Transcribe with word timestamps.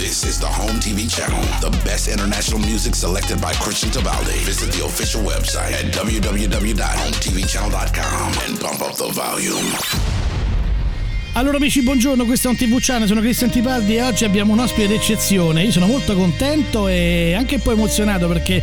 This 0.00 0.24
is 0.24 0.40
the 0.40 0.46
Home 0.46 0.80
TV 0.80 1.04
channel, 1.14 1.42
the 1.60 1.68
best 1.84 2.08
international 2.08 2.58
music 2.58 2.94
selected 2.94 3.38
by 3.38 3.52
Christian 3.52 3.90
Tabaldi. 3.90 4.38
Visit 4.46 4.72
the 4.72 4.86
official 4.86 5.20
website 5.20 5.72
at 5.72 5.92
www.hometvchannel.com 5.92 8.32
and 8.48 8.58
bump 8.58 8.80
up 8.80 8.96
the 8.96 9.08
volume. 9.08 9.76
Allora 11.34 11.58
amici, 11.58 11.80
buongiorno, 11.82 12.24
questo 12.24 12.48
è 12.48 12.50
un 12.50 12.56
TV 12.56 12.78
Channel, 12.80 13.06
sono 13.06 13.20
Cristian 13.20 13.50
Tipaldi 13.50 13.94
e 13.94 14.02
oggi 14.02 14.24
abbiamo 14.24 14.52
un 14.52 14.58
ospite 14.58 14.88
d'eccezione. 14.88 15.62
Io 15.62 15.70
sono 15.70 15.86
molto 15.86 16.16
contento 16.16 16.88
e 16.88 17.34
anche 17.38 17.54
un 17.54 17.60
po' 17.62 17.70
emozionato 17.70 18.26
perché 18.26 18.60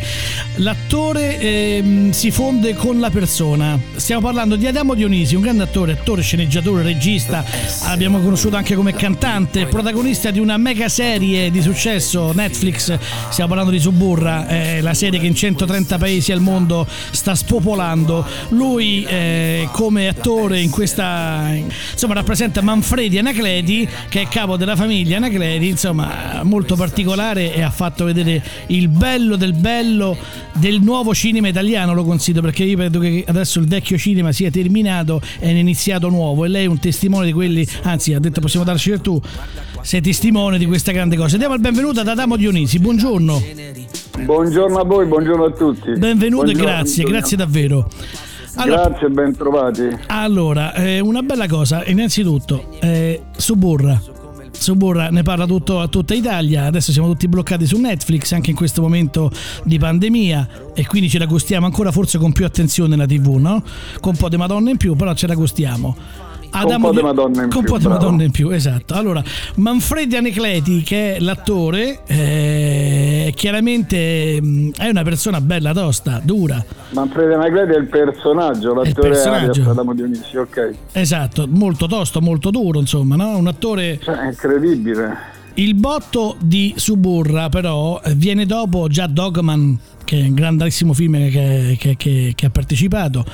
l'attore 0.56 1.38
eh, 1.38 2.08
si 2.10 2.30
fonde 2.30 2.74
con 2.74 3.00
la 3.00 3.08
persona. 3.08 3.80
Stiamo 3.96 4.20
parlando 4.20 4.56
di 4.56 4.66
Adamo 4.66 4.92
Dionisi, 4.92 5.34
un 5.34 5.40
grande 5.40 5.62
attore, 5.62 5.92
attore, 5.92 6.20
sceneggiatore, 6.20 6.82
regista, 6.82 7.42
abbiamo 7.84 8.20
conosciuto 8.20 8.56
anche 8.56 8.74
come 8.74 8.92
cantante, 8.92 9.64
protagonista 9.64 10.30
di 10.30 10.38
una 10.38 10.58
mega 10.58 10.90
serie 10.90 11.50
di 11.50 11.62
successo 11.62 12.32
Netflix, 12.34 12.98
stiamo 13.30 13.48
parlando 13.48 13.72
di 13.72 13.80
Suburra, 13.80 14.46
eh, 14.46 14.82
la 14.82 14.92
serie 14.92 15.18
che 15.18 15.26
in 15.26 15.34
130 15.34 15.96
paesi 15.96 16.32
al 16.32 16.40
mondo 16.40 16.86
sta 17.12 17.34
spopolando. 17.34 18.26
Lui 18.50 19.04
eh, 19.04 19.68
come 19.72 20.08
attore 20.08 20.60
in 20.60 20.68
questa... 20.68 21.50
insomma 21.92 22.12
rappresenta 22.12 22.56
Manfredi 22.62 23.18
Anacleti 23.18 23.88
che 24.08 24.22
è 24.22 24.28
capo 24.28 24.56
della 24.56 24.76
famiglia 24.76 25.16
Anacleti 25.16 25.68
insomma 25.68 26.40
molto 26.42 26.76
particolare 26.76 27.54
e 27.54 27.62
ha 27.62 27.70
fatto 27.70 28.04
vedere 28.04 28.42
il 28.68 28.88
bello 28.88 29.36
del 29.36 29.52
bello 29.52 30.16
del 30.54 30.80
nuovo 30.80 31.14
cinema 31.14 31.48
italiano 31.48 31.94
lo 31.94 32.04
considero 32.04 32.44
perché 32.44 32.64
io 32.64 32.76
credo 32.76 32.98
che 32.98 33.24
adesso 33.26 33.58
il 33.60 33.66
vecchio 33.66 33.96
cinema 33.96 34.32
sia 34.32 34.50
terminato 34.50 35.20
e 35.38 35.48
è 35.48 35.50
iniziato 35.50 36.08
nuovo 36.08 36.44
e 36.44 36.48
lei 36.48 36.64
è 36.64 36.68
un 36.68 36.78
testimone 36.78 37.26
di 37.26 37.32
quelli 37.32 37.66
anzi 37.82 38.14
ha 38.14 38.20
detto 38.20 38.40
possiamo 38.40 38.64
darci 38.64 38.90
del 38.90 39.00
tu 39.00 39.20
sei 39.82 40.00
testimone 40.00 40.58
di 40.58 40.66
questa 40.66 40.92
grande 40.92 41.16
cosa 41.16 41.36
diamo 41.36 41.54
il 41.54 41.60
benvenuto 41.60 42.00
ad 42.00 42.08
Adamo 42.08 42.36
Dionisi 42.36 42.78
buongiorno 42.78 43.42
Buongiorno 44.18 44.78
a 44.78 44.84
voi, 44.84 45.06
buongiorno 45.06 45.44
a 45.44 45.50
tutti. 45.52 45.92
benvenuto 45.92 46.44
Buongiorno, 46.44 46.50
e 46.50 46.72
grazie 46.72 47.02
Antonio. 47.02 47.18
grazie 47.20 47.36
davvero 47.36 47.88
allora, 48.56 48.88
Grazie 48.88 49.06
e 49.06 49.10
ben 49.10 49.36
trovati. 49.36 49.88
Allora, 50.06 50.72
eh, 50.74 51.00
una 51.00 51.22
bella 51.22 51.46
cosa, 51.46 51.84
innanzitutto, 51.84 52.70
eh, 52.80 53.22
Suburra. 53.36 54.00
Suburra 54.50 55.08
ne 55.10 55.22
parla 55.22 55.46
tutto, 55.46 55.80
a 55.80 55.86
tutta 55.86 56.14
Italia, 56.14 56.64
adesso 56.64 56.90
siamo 56.90 57.08
tutti 57.08 57.28
bloccati 57.28 57.64
su 57.64 57.78
Netflix 57.78 58.32
anche 58.32 58.50
in 58.50 58.56
questo 58.56 58.82
momento 58.82 59.30
di 59.64 59.78
pandemia 59.78 60.48
e 60.74 60.84
quindi 60.86 61.08
ce 61.08 61.18
la 61.18 61.26
gustiamo 61.26 61.64
ancora 61.66 61.92
forse 61.92 62.18
con 62.18 62.32
più 62.32 62.44
attenzione 62.44 62.96
la 62.96 63.06
TV, 63.06 63.36
no? 63.36 63.62
Con 64.00 64.12
un 64.12 64.18
po' 64.18 64.28
di 64.28 64.36
madonna 64.36 64.70
in 64.70 64.76
più, 64.76 64.96
però 64.96 65.14
ce 65.14 65.28
la 65.28 65.34
gustiamo. 65.34 65.96
Un 66.52 66.80
po' 66.80 66.90
di 66.92 67.00
Madonna 67.02 67.42
in 67.44 67.48
con 67.50 67.58
un 67.58 67.64
più, 67.64 67.72
po' 67.72 67.78
di 67.78 67.84
bravo. 67.84 68.00
Madonna 68.00 68.22
in 68.24 68.30
più, 68.30 68.50
esatto. 68.50 68.94
Allora, 68.94 69.22
Manfredi 69.56 70.16
Anecleti, 70.16 70.82
che 70.82 71.16
è 71.16 71.20
l'attore, 71.20 72.00
eh, 72.06 73.32
chiaramente 73.36 74.40
mh, 74.40 74.70
è 74.76 74.88
una 74.88 75.02
persona 75.02 75.40
bella 75.40 75.72
tosta, 75.72 76.20
dura. 76.22 76.64
Manfredi 76.90 77.34
Anacleti 77.34 77.72
è 77.72 77.78
il 77.78 77.86
personaggio, 77.88 78.74
l'attore 78.74 79.08
personaggio. 79.10 79.50
Arias 79.60 79.66
Adamo 79.68 79.94
Dionisi, 79.94 80.36
ok. 80.36 80.70
Esatto, 80.92 81.46
molto 81.48 81.86
tosto, 81.86 82.20
molto 82.20 82.50
duro, 82.50 82.78
insomma, 82.80 83.16
no? 83.16 83.36
Un 83.36 83.46
attore 83.46 83.98
Cioè, 84.02 84.14
è 84.16 84.26
incredibile. 84.26 85.36
Il 85.54 85.74
botto 85.74 86.36
di 86.40 86.72
Suburra 86.76 87.48
però 87.48 88.00
eh, 88.04 88.14
viene 88.14 88.46
dopo 88.46 88.86
già 88.88 89.08
Dogman, 89.08 89.76
che 90.04 90.20
è 90.20 90.22
un 90.28 90.34
grandissimo 90.34 90.92
film 90.92 91.14
che, 91.30 91.76
che- 91.80 91.96
che- 91.96 92.32
che 92.36 92.46
ha 92.46 92.50
partecipato, 92.50 93.24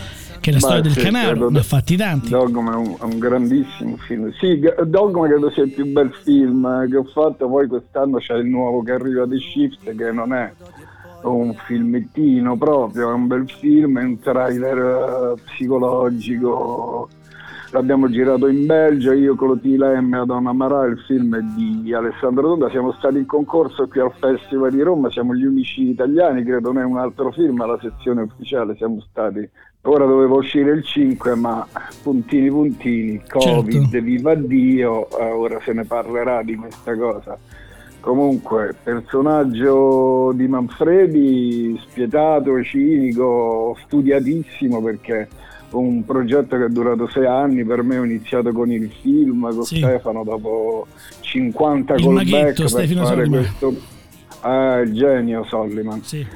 che 0.45 0.51
è 0.51 0.53
la 0.53 0.59
storia 0.59 0.81
del 0.83 0.93
sì, 0.93 1.01
credo- 1.01 1.49
ne 1.49 1.59
ha 1.59 1.63
fatti 1.63 1.97
tanti. 1.97 2.29
Dogma 2.29 2.73
è 2.73 2.77
un, 2.77 2.97
è 3.01 3.03
un 3.05 3.19
grandissimo 3.19 3.97
film. 3.97 4.31
Sì, 4.39 4.61
Dogma 4.87 5.27
credo 5.27 5.51
sia 5.51 5.63
il 5.63 5.71
più 5.71 5.87
bel 5.91 6.13
film 6.23 6.87
che 6.91 6.97
ho 6.99 7.05
fatto, 7.05 7.49
poi 7.49 7.67
quest'anno 7.67 8.19
c'è 8.19 8.35
il 8.35 8.47
nuovo 8.47 8.83
che 8.83 8.93
arriva 8.93 9.25
di 9.25 9.39
Shift 9.39 9.95
che 9.95 10.13
non 10.13 10.35
è 10.35 10.53
un 11.23 11.55
filmettino 11.67 12.59
proprio, 12.59 13.11
è 13.11 13.15
un 13.15 13.27
bel 13.27 13.49
film, 13.49 13.99
è 13.99 14.03
un 14.03 14.19
trailer 14.19 15.35
eh, 15.39 15.41
psicologico. 15.47 17.09
L'abbiamo 17.75 18.09
girato 18.09 18.47
in 18.47 18.67
Belgio, 18.67 19.11
io 19.11 19.35
Clotila 19.35 20.01
M 20.01 20.15
e 20.15 20.25
Donna 20.27 20.53
Marà, 20.53 20.85
il 20.85 20.97
film 21.09 21.37
di 21.57 21.93
Alessandro 21.93 22.43
Tonda, 22.51 22.71
siamo 22.71 22.93
stati 22.93 23.19
in 23.19 23.27
concorso 23.27 23.89
qui 23.89 23.99
al 23.99 24.13
Festival 24.17 24.71
di 24.71 24.81
Roma, 24.81 25.11
siamo 25.11 25.35
gli 25.35 25.45
unici 25.45 25.89
italiani, 25.89 26.45
credo 26.45 26.71
non 26.71 26.83
è 26.83 26.85
un 26.85 26.99
altro 26.99 27.33
film 27.33 27.61
alla 27.63 27.77
sezione 27.83 28.23
ufficiale, 28.23 28.77
siamo 28.77 29.01
stati. 29.11 29.51
Ora 29.83 30.07
doveva 30.07 30.35
uscire 30.37 30.71
il 30.71 30.85
5, 30.85 31.35
ma 31.35 31.67
puntini 32.01 32.49
puntini, 32.49 33.21
Covid, 33.27 33.91
Certo. 33.91 34.01
viva 34.05 34.37
Dio, 34.37 35.09
eh, 35.19 35.33
ora 35.33 35.59
se 35.65 35.73
ne 35.73 35.85
parlerà 35.85 36.45
di 36.45 36.55
questa 36.55 36.97
cosa. 36.97 37.37
Comunque, 37.99 38.77
personaggio 38.85 40.31
di 40.33 40.47
Manfredi, 40.47 41.77
spietato, 41.83 42.63
cinico, 42.63 43.77
studiatissimo 43.85 44.81
perché 44.81 45.27
un 45.79 46.05
progetto 46.05 46.57
che 46.57 46.65
è 46.67 46.69
durato 46.69 47.09
sei 47.09 47.27
anni, 47.27 47.65
per 47.65 47.83
me 47.83 47.99
ho 47.99 48.05
iniziato 48.05 48.53
con 48.53 48.71
il 48.71 48.91
film, 49.01 49.43
con 49.53 49.63
Sì. 49.65 49.77
Stefano, 49.77 50.25
dopo 50.25 50.87
50 51.21 51.95
Il 51.95 52.05
callback 52.05 52.55
per 52.55 52.69
Stefano 52.69 53.07
fare 53.07 53.25
Soliman. 53.25 53.41
questo... 53.41 53.75
Ah, 54.41 54.79
il 54.81 54.93
genio 54.93 55.45
Solliman. 55.45 56.03
Sì. 56.03 56.27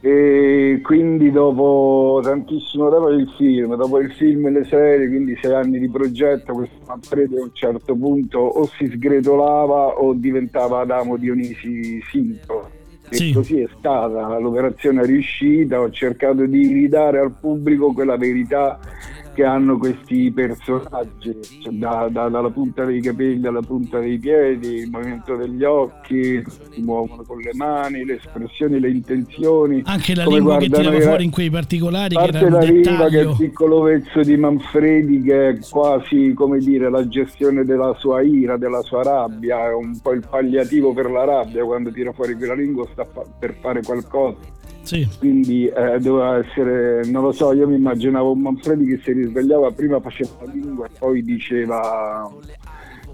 E 0.00 0.80
quindi 0.82 1.32
dopo 1.32 2.20
tantissimo 2.22 2.90
tempo 2.90 3.08
il 3.08 3.28
film, 3.36 3.74
dopo 3.76 3.98
il 3.98 4.12
film 4.12 4.46
e 4.46 4.50
le 4.50 4.64
serie, 4.66 5.08
quindi 5.08 5.36
sei 5.40 5.54
anni 5.54 5.78
di 5.80 5.88
progetto, 5.88 6.52
questo 6.52 6.76
Manfredi 6.86 7.36
a 7.38 7.42
un 7.42 7.50
certo 7.52 7.96
punto 7.96 8.38
o 8.38 8.66
si 8.76 8.86
sgretolava 8.86 9.98
o 9.98 10.12
diventava 10.12 10.80
Adamo 10.80 11.16
Dionisi 11.16 12.00
Sinto. 12.10 12.70
E 13.08 13.16
Sì. 13.16 13.32
così 13.32 13.60
è 13.60 13.68
stata, 13.78 14.38
l'operazione 14.38 15.02
è 15.02 15.06
riuscita, 15.06 15.80
ho 15.80 15.90
cercato 15.90 16.44
di 16.46 16.66
ridare 16.66 17.18
al 17.20 17.32
pubblico 17.38 17.92
quella 17.92 18.16
verità 18.16 18.78
che 19.36 19.44
hanno 19.44 19.76
questi 19.76 20.32
personaggi, 20.32 21.36
cioè 21.60 21.70
da- 21.74 22.08
da- 22.10 22.30
dalla 22.30 22.48
punta 22.48 22.86
dei 22.86 23.02
capelli 23.02 23.46
alla 23.46 23.60
punta 23.60 23.98
dei 23.98 24.18
piedi, 24.18 24.76
il 24.76 24.90
movimento 24.90 25.36
degli 25.36 25.62
occhi, 25.62 26.42
si 26.70 26.80
muovono 26.80 27.22
con 27.22 27.36
le 27.40 27.52
mani, 27.52 28.06
le 28.06 28.14
espressioni, 28.16 28.80
le 28.80 28.88
intenzioni. 28.88 29.82
Anche 29.84 30.14
la 30.14 30.24
come 30.24 30.36
lingua 30.36 30.56
che 30.56 30.70
tirava 30.70 31.00
fuori 31.00 31.24
in 31.24 31.30
quei 31.30 31.50
particolari 31.50 32.16
che 32.16 32.22
parte 32.22 32.38
era 32.38 32.48
la 32.48 32.60
lingua 32.60 33.08
che 33.10 33.20
è 33.20 33.22
il 33.24 33.34
piccolo 33.36 33.82
vezzo 33.82 34.20
di 34.22 34.36
Manfredi 34.38 35.20
che 35.20 35.48
è 35.50 35.58
quasi 35.68 36.32
come 36.32 36.58
dire 36.58 36.88
la 36.88 37.06
gestione 37.06 37.64
della 37.64 37.94
sua 37.98 38.22
ira, 38.22 38.56
della 38.56 38.80
sua 38.80 39.02
rabbia, 39.02 39.66
è 39.66 39.74
un 39.74 40.00
po' 40.00 40.12
il 40.12 40.24
palliativo 40.26 40.94
per 40.94 41.10
la 41.10 41.24
rabbia 41.24 41.62
quando 41.62 41.92
tira 41.92 42.10
fuori 42.12 42.34
quella 42.36 42.54
lingua 42.54 42.86
sta 42.90 43.06
per 43.38 43.54
fare 43.60 43.82
qualcosa 43.82 44.54
Sì. 44.86 45.08
quindi 45.18 45.66
eh, 45.66 45.98
doveva 45.98 46.38
essere, 46.38 47.04
non 47.06 47.22
lo 47.24 47.32
so, 47.32 47.52
io 47.52 47.66
mi 47.66 47.74
immaginavo 47.74 48.30
un 48.30 48.40
Manfredi 48.40 48.86
che 48.86 49.00
si 49.02 49.12
risvegliava, 49.12 49.72
prima 49.72 49.98
faceva 50.00 50.30
la 50.44 50.52
lingua 50.52 50.86
e 50.86 50.90
poi 50.96 51.22
diceva 51.24 52.30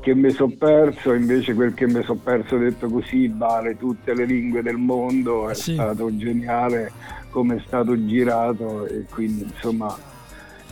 che 0.00 0.14
mi 0.14 0.30
sono 0.30 0.52
perso, 0.58 1.12
invece 1.14 1.54
quel 1.54 1.74
che 1.74 1.86
mi 1.86 2.02
sono 2.02 2.18
perso 2.22 2.58
detto 2.58 2.88
così 2.88 3.32
vale 3.34 3.76
tutte 3.78 4.14
le 4.14 4.24
lingue 4.26 4.60
del 4.62 4.76
mondo, 4.76 5.48
è 5.48 5.54
Sì. 5.54 5.74
stato 5.74 6.14
geniale 6.16 6.90
come 7.30 7.56
è 7.56 7.62
stato 7.66 8.04
girato 8.04 8.84
e 8.86 9.04
quindi 9.08 9.44
insomma 9.44 9.96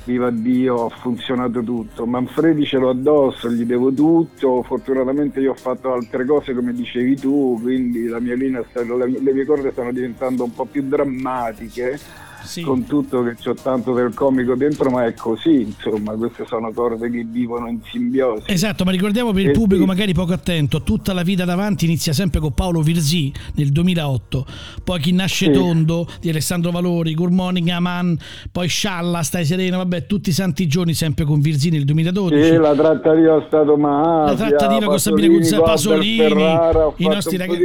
viva 0.05 0.31
Dio, 0.31 0.87
ha 0.87 0.89
funzionato 0.89 1.63
tutto. 1.63 2.07
Manfredi 2.07 2.65
ce 2.65 2.79
l'ho 2.79 2.91
addosso, 2.91 3.51
gli 3.51 3.65
devo 3.65 3.93
tutto. 3.93 4.63
Fortunatamente 4.63 5.41
io 5.41 5.53
ho 5.53 5.55
fatto 5.55 5.93
altre 5.93 6.25
cose 6.25 6.55
come 6.55 6.73
dicevi 6.73 7.17
tu, 7.17 7.59
quindi 7.61 8.07
la 8.07 8.21
mia 8.21 8.35
linea, 8.35 8.65
le 8.73 9.33
mie 9.33 9.45
corde 9.45 9.71
stanno 9.71 9.93
diventando 9.93 10.45
un 10.45 10.53
po' 10.53 10.65
più 10.65 10.83
drammatiche. 10.83 11.99
Sì. 12.43 12.63
Con 12.63 12.85
tutto 12.87 13.23
che 13.23 13.35
c'ho 13.43 13.55
tanto 13.55 13.93
del 13.93 14.13
comico 14.15 14.55
dentro, 14.55 14.91
ma 14.91 15.05
è 15.07 15.15
così, 15.15 15.63
insomma, 15.63 16.13
queste 16.15 16.45
sono 16.47 16.73
corde 16.73 17.11
che 17.11 17.25
vivono 17.29 17.69
in 17.69 17.81
simbiosi. 17.91 18.45
Esatto, 18.47 18.85
ma 18.85 18.91
ricordiamo 18.91 19.33
per 19.33 19.43
il 19.43 19.49
Eh, 19.49 19.53
pubblico 19.53 19.83
sì. 19.83 19.89
magari 19.89 20.13
poco 20.15 20.33
attento, 20.33 20.83
tutta 20.83 21.13
la 21.13 21.23
vita 21.23 21.45
davanti 21.45 21.85
inizia 21.85 22.13
sempre 22.13 22.41
con 22.41 22.53
Paolo 22.53 22.81
Virzì 22.83 23.33
nel 23.55 23.71
2008, 23.71 24.47
poi 24.85 24.99
Chi 25.01 25.13
nasce 25.13 25.47
Sì. 25.47 25.53
tondo 25.53 26.07
di 26.21 26.29
Alessandro 26.29 26.71
Valori, 26.71 27.15
Good 27.15 27.33
Morning 27.33 27.69
Aman, 27.69 28.17
poi 28.53 28.69
Scialla, 28.69 29.23
Stai 29.23 29.45
sereno, 29.45 29.77
vabbè, 29.79 30.07
tutti 30.07 30.31
i 30.31 30.33
santi 30.33 30.67
giorni 30.67 30.95
sempre 30.95 31.25
con 31.25 31.41
Virzì 31.41 31.71
nel 31.71 31.85
2012. 31.85 32.43
Sì, 32.45 32.57
la 32.57 32.75
trattativa 32.75 33.43
Stato 33.47 33.77
Mafia, 33.77 34.33
La 34.33 34.35
trattativa 34.49 34.87
con 34.87 34.99
Sabine 34.99 35.29
Guzza- 35.29 35.57
Gualber 35.57 35.75
Pasolini, 35.75 36.17
Ferrara, 36.17 36.93
i 36.97 37.07
nostri 37.07 37.37
ragazzi-. 37.37 37.59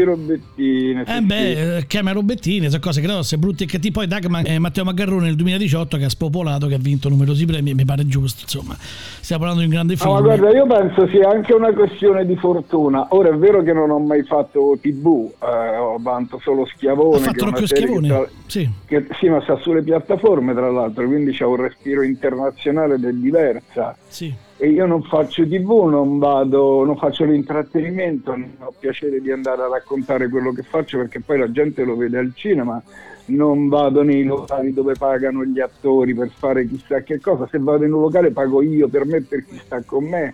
Eh 0.57 1.21
beh, 1.21 1.77
eh, 1.77 1.87
chiama 1.87 2.11
Robettini, 2.11 2.67
sono 2.69 2.79
cose 2.81 3.01
grosse, 3.01 3.37
brutte 3.37 3.63
e 3.63 3.67
cattive. 3.67 3.93
Poi 3.93 4.07
Dagman, 4.07 4.45
eh, 4.45 4.59
Matteo 4.65 4.83
Maggarrone 4.83 5.25
nel 5.25 5.35
2018 5.35 5.97
che 5.97 6.05
ha 6.05 6.09
spopolato, 6.09 6.65
che 6.65 6.73
ha 6.73 6.79
vinto 6.79 7.07
numerosi 7.07 7.45
premi, 7.45 7.75
mi 7.75 7.85
pare 7.85 8.07
giusto, 8.07 8.41
insomma. 8.41 8.75
Stiamo 8.79 9.43
parlando 9.43 9.63
di 9.63 9.67
un 9.69 9.75
grande 9.75 9.93
No, 9.93 9.99
film. 9.99 10.13
ma 10.13 10.21
guarda, 10.21 10.49
io 10.49 10.65
penso 10.65 11.07
sia 11.09 11.29
anche 11.29 11.53
una 11.53 11.71
questione 11.71 12.25
di 12.25 12.35
fortuna. 12.35 13.05
Ora 13.11 13.29
è 13.29 13.35
vero 13.37 13.61
che 13.61 13.73
non 13.73 13.91
ho 13.91 13.99
mai 13.99 14.23
fatto 14.23 14.75
TV, 14.81 15.29
eh, 15.39 15.77
ho 15.77 15.97
vanto 15.99 16.39
solo 16.41 16.65
Schiavone. 16.65 17.17
ha 17.17 17.19
fatto 17.19 17.45
Rocchio 17.45 17.67
Schiavone? 17.67 18.07
Che 18.07 18.29
Sì. 18.47 18.69
che- 18.87 19.07
sì, 19.19 19.29
ma 19.29 19.39
sta 19.43 19.55
sulle 19.57 19.83
piattaforme 19.83 20.53
tra 20.55 20.71
l'altro, 20.71 21.05
quindi 21.05 21.31
c'è 21.31 21.45
un 21.45 21.57
respiro 21.57 22.01
internazionale 22.01 22.95
ed 22.95 23.05
è 23.05 23.11
diversa. 23.11 23.95
Sì. 24.07 24.33
E 24.57 24.69
io 24.69 24.85
non 24.85 25.03
faccio 25.03 25.45
tv, 25.45 25.87
non 25.89 26.17
vado, 26.17 26.85
non 26.85 26.95
faccio 26.95 27.25
l'intrattenimento, 27.25 28.31
non 28.31 28.55
ho 28.59 28.73
piacere 28.77 29.19
di 29.19 29.29
andare 29.29 29.63
a 29.63 29.67
raccontare 29.67 30.29
quello 30.29 30.53
che 30.53 30.63
faccio 30.63 30.97
perché 30.97 31.19
poi 31.19 31.39
la 31.39 31.51
gente 31.51 31.83
lo 31.83 31.97
vede 31.97 32.17
al 32.19 32.31
cinema, 32.33 32.81
non 33.27 33.67
vado 33.67 34.01
nei 34.01 34.23
locali 34.23 34.71
dove 34.71 34.93
pagano 34.97 35.43
gli 35.43 35.59
attori 35.59 36.13
per 36.13 36.29
fare 36.33 36.67
chissà 36.67 37.01
che 37.01 37.19
cosa, 37.19 37.47
se 37.51 37.57
vado 37.59 37.83
in 37.83 37.91
un 37.91 38.01
locale 38.01 38.31
pago 38.31 38.61
io 38.61 38.87
per 38.87 39.05
me 39.05 39.21
per 39.21 39.43
chi 39.45 39.57
sta 39.57 39.81
con 39.83 40.05
me. 40.05 40.33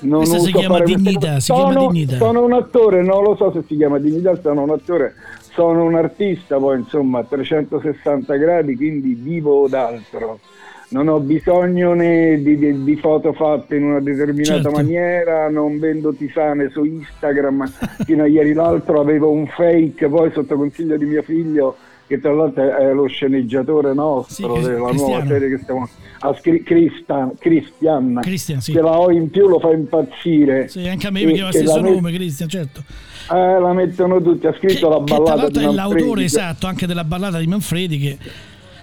Non 0.00 0.24
Questa 0.24 0.38
si 0.40 0.52
chiama 0.52 0.80
dignità, 0.80 1.40
si 1.40 1.46
sono, 1.46 1.68
chiama 1.68 1.86
dignità. 1.86 2.16
Sono 2.16 2.44
un 2.44 2.52
attore, 2.52 3.02
non 3.02 3.22
lo 3.22 3.34
so 3.36 3.50
se 3.52 3.62
si 3.66 3.76
chiama 3.76 3.98
dignità, 3.98 4.38
sono 4.42 4.62
un 4.62 4.70
attore, 4.70 5.14
sono 5.54 5.84
un 5.84 5.94
artista, 5.94 6.58
poi 6.58 6.80
insomma 6.80 7.20
a 7.20 7.24
360 7.24 8.34
gradi, 8.34 8.76
quindi 8.76 9.14
vivo 9.14 9.66
d'altro 9.68 10.40
non 10.90 11.08
ho 11.08 11.18
bisogno 11.20 11.94
né 11.94 12.40
di, 12.42 12.56
di, 12.56 12.84
di, 12.84 12.96
foto 12.96 13.32
fatte 13.32 13.76
in 13.76 13.84
una 13.84 14.00
determinata 14.00 14.62
certo. 14.62 14.70
maniera, 14.70 15.48
non 15.48 15.78
vendo 15.78 16.12
tisane 16.12 16.70
su 16.70 16.84
Instagram, 16.84 17.66
fino 18.04 18.22
a 18.22 18.26
ieri 18.26 18.52
l'altro 18.52 19.00
avevo 19.00 19.30
un 19.30 19.46
fake, 19.46 20.08
poi 20.08 20.30
sotto 20.32 20.56
consiglio 20.56 20.96
di 20.96 21.04
mio 21.04 21.22
figlio 21.22 21.76
che 22.06 22.20
tra 22.20 22.32
l'altro 22.32 22.76
è 22.76 22.92
lo 22.92 23.06
sceneggiatore 23.06 23.94
nostro 23.94 24.56
sì, 24.56 24.62
della 24.62 24.90
nuova 24.90 25.24
serie 25.26 25.48
che 25.48 25.58
stiamo 25.62 25.88
a 26.20 26.34
scri- 26.34 26.62
Christian, 26.62 27.32
Christian, 27.38 28.18
Christian 28.20 28.60
sì. 28.60 28.72
che 28.72 28.80
la 28.80 28.98
ho 28.98 29.10
in 29.10 29.30
più 29.30 29.48
lo 29.48 29.58
fa 29.58 29.72
impazzire. 29.72 30.68
Sì, 30.68 30.86
anche 30.86 31.06
a 31.06 31.10
me 31.10 31.24
mi 31.24 31.32
chiama 31.32 31.50
lo 31.50 31.56
stesso 31.56 31.80
nome 31.80 32.00
met- 32.00 32.14
Christian 32.14 32.48
certo. 32.48 32.82
Eh, 33.32 33.58
la 33.58 33.72
mettono 33.72 34.20
tutti 34.20 34.46
ha 34.46 34.52
scritto 34.52 34.88
che, 34.88 34.94
la 34.94 35.00
ballata 35.00 35.46
che 35.46 35.52
tra 35.52 35.62
l'altro 35.62 35.70
è 35.70 35.74
l'autore 35.74 36.24
esatto 36.24 36.66
anche 36.66 36.86
della 36.86 37.04
ballata 37.04 37.38
di 37.38 37.46
Manfredi 37.46 37.98
che 37.98 38.18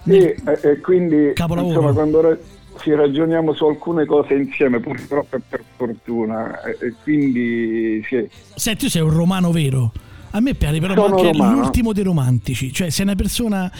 sì, 0.03 0.17
e, 0.17 0.37
e 0.61 0.79
quindi 0.79 1.33
insomma, 1.35 1.91
quando 1.91 2.21
ra- 2.21 2.37
ci 2.79 2.93
ragioniamo 2.93 3.53
su 3.53 3.65
alcune 3.65 4.05
cose 4.05 4.33
insieme, 4.33 4.79
purtroppo 4.79 5.35
e 5.35 5.41
per 5.47 5.63
fortuna, 5.75 6.61
e, 6.63 6.77
e 6.79 6.93
quindi 7.03 8.03
sì. 8.07 8.27
Senti, 8.55 8.85
tu 8.85 8.89
sei 8.89 9.01
un 9.01 9.13
romano 9.13 9.51
vero? 9.51 9.91
A 10.33 10.39
me 10.39 10.53
piace 10.53 10.79
però 10.79 10.93
Sono 10.93 11.17
anche 11.17 11.31
romano. 11.33 11.59
l'ultimo 11.59 11.91
dei 11.91 12.03
romantici, 12.03 12.71
cioè 12.71 12.89
sei 12.89 13.05
una 13.05 13.15
persona... 13.15 13.71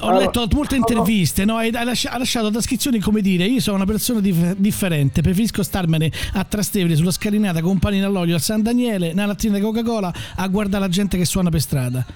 Ho 0.00 0.10
allora, 0.10 0.26
letto 0.26 0.46
molte 0.52 0.76
interviste, 0.76 1.44
no? 1.44 1.56
Hai 1.56 1.72
lasciato 1.72 2.50
trascrizioni 2.52 3.00
come 3.00 3.20
dire: 3.20 3.46
Io 3.46 3.58
sono 3.58 3.76
una 3.76 3.84
persona 3.84 4.20
dif- 4.20 4.54
differente, 4.56 5.22
preferisco 5.22 5.64
starmene 5.64 6.12
a 6.34 6.44
Trastevere 6.44 6.94
sulla 6.94 7.10
scalinata 7.10 7.60
con 7.62 7.80
panino 7.80 8.06
all'olio 8.06 8.36
a 8.36 8.38
San 8.38 8.62
Daniele, 8.62 9.08
nella 9.12 9.26
lattina 9.28 9.56
di 9.56 9.60
Coca-Cola 9.60 10.14
a 10.36 10.46
guardare 10.46 10.84
la 10.84 10.88
gente 10.88 11.16
che 11.16 11.24
suona 11.24 11.50
per 11.50 11.60
strada. 11.60 12.06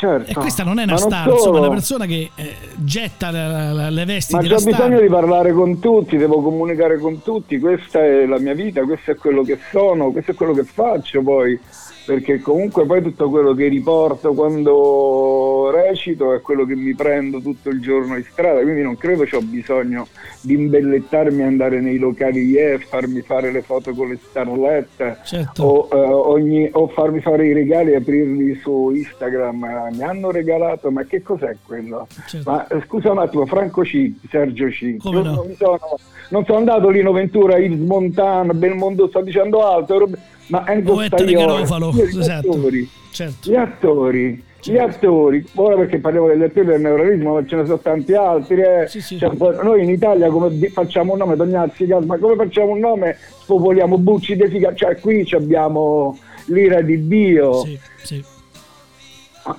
Certo. 0.00 0.30
E 0.30 0.32
questa 0.32 0.64
non 0.64 0.78
è 0.78 0.84
una 0.84 0.96
star, 0.96 1.28
insomma, 1.28 1.58
è 1.58 1.60
una 1.60 1.68
persona 1.68 2.06
che 2.06 2.30
eh, 2.34 2.54
getta 2.76 3.30
la, 3.30 3.70
la, 3.70 3.90
le 3.90 4.04
vesti 4.06 4.32
Ma 4.32 4.40
ho 4.40 4.62
bisogno 4.62 4.98
di 4.98 5.08
parlare 5.08 5.52
con 5.52 5.78
tutti, 5.78 6.16
devo 6.16 6.40
comunicare 6.40 6.98
con 6.98 7.20
tutti, 7.20 7.58
questa 7.58 8.02
è 8.02 8.24
la 8.24 8.38
mia 8.38 8.54
vita, 8.54 8.82
questo 8.84 9.10
è 9.10 9.16
quello 9.16 9.42
che 9.42 9.58
sono, 9.70 10.10
questo 10.10 10.30
è 10.30 10.34
quello 10.34 10.54
che 10.54 10.64
faccio 10.64 11.20
poi 11.20 11.60
perché 12.04 12.40
comunque 12.40 12.86
poi 12.86 13.02
tutto 13.02 13.28
quello 13.28 13.54
che 13.54 13.68
riporto 13.68 14.32
quando 14.32 15.70
recito 15.70 16.34
è 16.34 16.40
quello 16.40 16.64
che 16.64 16.74
mi 16.74 16.94
prendo 16.94 17.40
tutto 17.40 17.68
il 17.68 17.80
giorno 17.80 18.16
in 18.16 18.24
strada, 18.24 18.60
quindi 18.60 18.82
non 18.82 18.96
credo 18.96 19.24
che 19.24 19.36
ho 19.36 19.42
bisogno 19.42 20.06
di 20.40 20.54
imbellettarmi, 20.54 21.42
andare 21.42 21.80
nei 21.80 21.98
locali 21.98 22.40
yeah, 22.40 22.78
farmi 22.78 23.20
fare 23.20 23.50
le 23.52 23.62
foto 23.62 23.92
con 23.92 24.08
le 24.08 24.18
starlette 24.22 25.18
certo. 25.24 25.62
o, 25.62 25.88
uh, 25.90 26.30
ogni, 26.30 26.68
o, 26.72 26.88
farmi 26.88 27.20
fare 27.20 27.46
i 27.46 27.52
regali 27.52 27.92
e 27.92 27.96
aprirli 27.96 28.54
su 28.56 28.90
Instagram. 28.90 29.90
Mi 29.92 30.02
hanno 30.02 30.30
regalato, 30.30 30.90
ma 30.90 31.04
che 31.04 31.22
cos'è 31.22 31.56
quello? 31.64 32.06
Certo. 32.26 32.50
Ma 32.50 32.66
eh, 32.66 32.82
scusa 32.86 33.10
un 33.10 33.18
attimo, 33.18 33.46
Franco 33.46 33.82
C, 33.82 34.12
Sergio 34.28 34.68
C. 34.68 34.96
Come 34.96 35.22
no? 35.22 35.34
non, 35.34 35.54
sono, 35.56 35.98
non 36.30 36.44
sono 36.44 36.58
andato 36.58 36.88
Lino 36.88 37.12
Ventura, 37.12 37.58
Yves 37.58 37.86
Montana, 37.86 38.54
Belmondo, 38.54 39.08
sto 39.08 39.20
dicendo 39.20 39.64
altro 39.66 40.08
ma 40.50 40.68
Enzo 40.68 41.00
Staiolo, 41.00 41.58
gli 41.92 42.00
esatto. 42.00 42.50
attori, 42.50 42.90
certo. 43.10 43.50
gli 43.50 43.54
attori 43.54 44.48
gli 44.62 44.74
certo. 44.74 44.96
attori, 44.96 45.46
ora 45.54 45.76
perché 45.76 45.98
parliamo 45.98 46.26
degli 46.26 46.42
attori 46.42 46.66
del 46.66 46.80
neorealismo, 46.82 47.34
ma 47.34 47.46
ce 47.46 47.56
ne 47.56 47.64
sono 47.64 47.78
tanti 47.78 48.12
altri. 48.12 48.60
Eh. 48.60 48.86
Sì, 48.88 49.00
sì. 49.00 49.18
Cioè, 49.18 49.34
noi 49.62 49.82
in 49.82 49.88
Italia 49.88 50.28
come 50.28 50.50
facciamo 50.68 51.12
un 51.12 51.18
nome, 51.18 51.36
Tognazzi, 51.36 51.86
ma 52.04 52.18
come 52.18 52.34
facciamo 52.36 52.72
un 52.72 52.78
nome? 52.78 53.16
Spopoliamo 53.40 53.96
Bucci 53.96 54.36
De 54.36 54.48
Figa, 54.48 54.74
cioè 54.74 54.98
qui 55.00 55.26
abbiamo 55.32 56.18
l'ira 56.46 56.82
di 56.82 57.06
Dio. 57.06 57.64
Sì, 58.02 58.22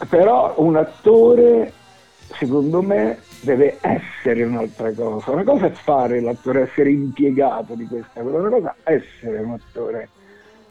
Però 0.07 0.53
un 0.57 0.75
attore, 0.75 1.73
secondo 2.37 2.83
me, 2.83 3.17
deve 3.41 3.79
essere 3.81 4.43
un'altra 4.43 4.91
cosa. 4.93 5.31
Una 5.31 5.43
cosa 5.43 5.65
è 5.65 5.71
fare 5.71 6.21
l'attore, 6.21 6.69
essere 6.69 6.91
impiegato 6.91 7.73
di 7.73 7.87
questa 7.87 8.21
cosa, 8.21 8.37
una 8.37 8.49
cosa 8.49 8.75
è 8.83 8.93
essere 8.93 9.39
un 9.39 9.53
attore 9.53 10.09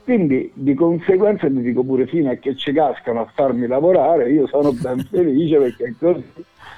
quindi 0.04 0.50
di 0.54 0.74
conseguenza 0.74 1.46
ti 1.46 1.60
dico 1.60 1.82
pure 1.82 2.06
fino 2.06 2.30
a 2.30 2.34
che 2.34 2.56
ci 2.56 2.72
cascano 2.72 3.20
a 3.20 3.30
farmi 3.34 3.66
lavorare, 3.66 4.30
io 4.30 4.46
sono 4.46 4.72
ben 4.72 4.98
felice 5.10 5.58
perché 5.58 5.94
così 5.98 6.24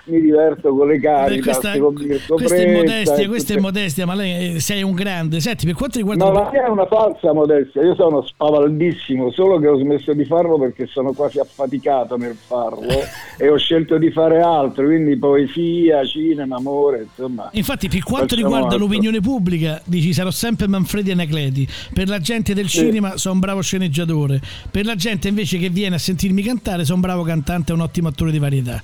mi 0.04 0.20
diverto 0.20 0.74
con 0.74 0.88
le 0.88 0.98
cariche, 0.98 1.42
questa, 1.42 1.78
questa 1.78 2.56
è 2.56 2.72
modestia, 2.72 3.28
questa 3.28 3.54
è 3.54 3.58
modestia, 3.58 4.06
ma 4.06 4.14
lei 4.14 4.58
sei 4.58 4.82
un 4.82 4.94
grande. 4.94 5.40
Senti, 5.40 5.64
per 5.64 5.74
quanto 5.74 5.98
riguarda... 5.98 6.24
No, 6.24 6.32
la 6.32 6.50
mia 6.50 6.66
è 6.66 6.68
una 6.68 6.86
falsa 6.86 7.32
modestia, 7.32 7.82
io 7.82 7.94
sono 7.94 8.24
spavaldissimo, 8.24 9.30
solo 9.30 9.58
che 9.58 9.68
ho 9.68 9.78
smesso 9.78 10.12
di 10.12 10.24
farlo 10.24 10.58
perché 10.58 10.86
sono 10.86 11.12
quasi 11.12 11.38
affaticato 11.38 12.16
nel 12.16 12.34
farlo 12.34 12.88
e 13.38 13.48
ho 13.48 13.56
scelto 13.56 13.96
di 13.98 14.10
fare 14.10 14.40
altro, 14.40 14.86
quindi 14.86 15.16
poesia, 15.16 16.04
cinema, 16.04 16.56
amore, 16.56 17.06
insomma. 17.08 17.50
Infatti, 17.52 17.88
per 17.88 18.02
quanto 18.02 18.34
riguarda 18.34 18.66
altro. 18.66 18.80
l'opinione 18.80 19.20
pubblica, 19.20 19.80
dici 19.84 20.12
sarò 20.12 20.30
sempre 20.30 20.66
Manfredi 20.66 21.12
Anacleti, 21.12 21.66
per 21.94 22.08
la 22.08 22.18
gente 22.18 22.54
del 22.54 22.68
sì. 22.68 22.78
cinema 22.78 23.16
sono 23.16 23.34
un 23.34 23.40
bravo 23.40 23.60
sceneggiatore, 23.60 24.40
per 24.70 24.84
la 24.84 24.96
gente 24.96 25.28
invece 25.28 25.58
che 25.58 25.68
viene 25.68 25.94
a 25.94 25.98
sentirmi 25.98 26.42
cantare 26.42 26.84
sono 26.84 26.96
un 26.96 27.02
bravo 27.02 27.22
cantante 27.22 27.70
e 27.70 27.74
un 27.74 27.82
ottimo 27.82 28.08
attore 28.08 28.32
di 28.32 28.38
varietà 28.38 28.82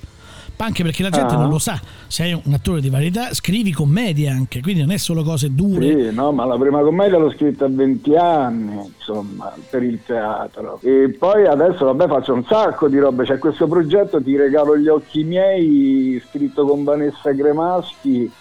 anche 0.65 0.83
perché 0.83 1.03
la 1.03 1.09
gente 1.09 1.33
uh-huh. 1.35 1.41
non 1.41 1.49
lo 1.49 1.59
sa. 1.59 1.79
Sei 2.07 2.33
un 2.33 2.53
attore 2.53 2.81
di 2.81 2.89
varietà, 2.89 3.33
scrivi 3.33 3.71
commedie 3.71 4.29
anche, 4.29 4.61
quindi 4.61 4.81
non 4.81 4.91
è 4.91 4.97
solo 4.97 5.23
cose 5.23 5.53
dure. 5.53 6.09
Sì, 6.09 6.15
no, 6.15 6.31
ma 6.31 6.45
la 6.45 6.57
prima 6.57 6.81
commedia 6.81 7.17
l'ho 7.17 7.31
scritta 7.31 7.65
a 7.65 7.69
20 7.69 8.15
anni, 8.15 8.93
insomma, 8.97 9.53
per 9.69 9.83
il 9.83 9.99
teatro. 10.05 10.79
E 10.81 11.15
poi 11.17 11.45
adesso, 11.45 11.85
vabbè, 11.85 12.07
faccio 12.07 12.33
un 12.33 12.43
sacco 12.45 12.87
di 12.87 12.99
robe. 12.99 13.25
C'è 13.25 13.37
questo 13.37 13.67
progetto, 13.67 14.21
Ti 14.21 14.35
regalo 14.35 14.77
gli 14.77 14.87
occhi 14.87 15.23
miei, 15.23 16.21
scritto 16.29 16.65
con 16.65 16.83
Vanessa 16.83 17.33
Cremaschi 17.33 18.31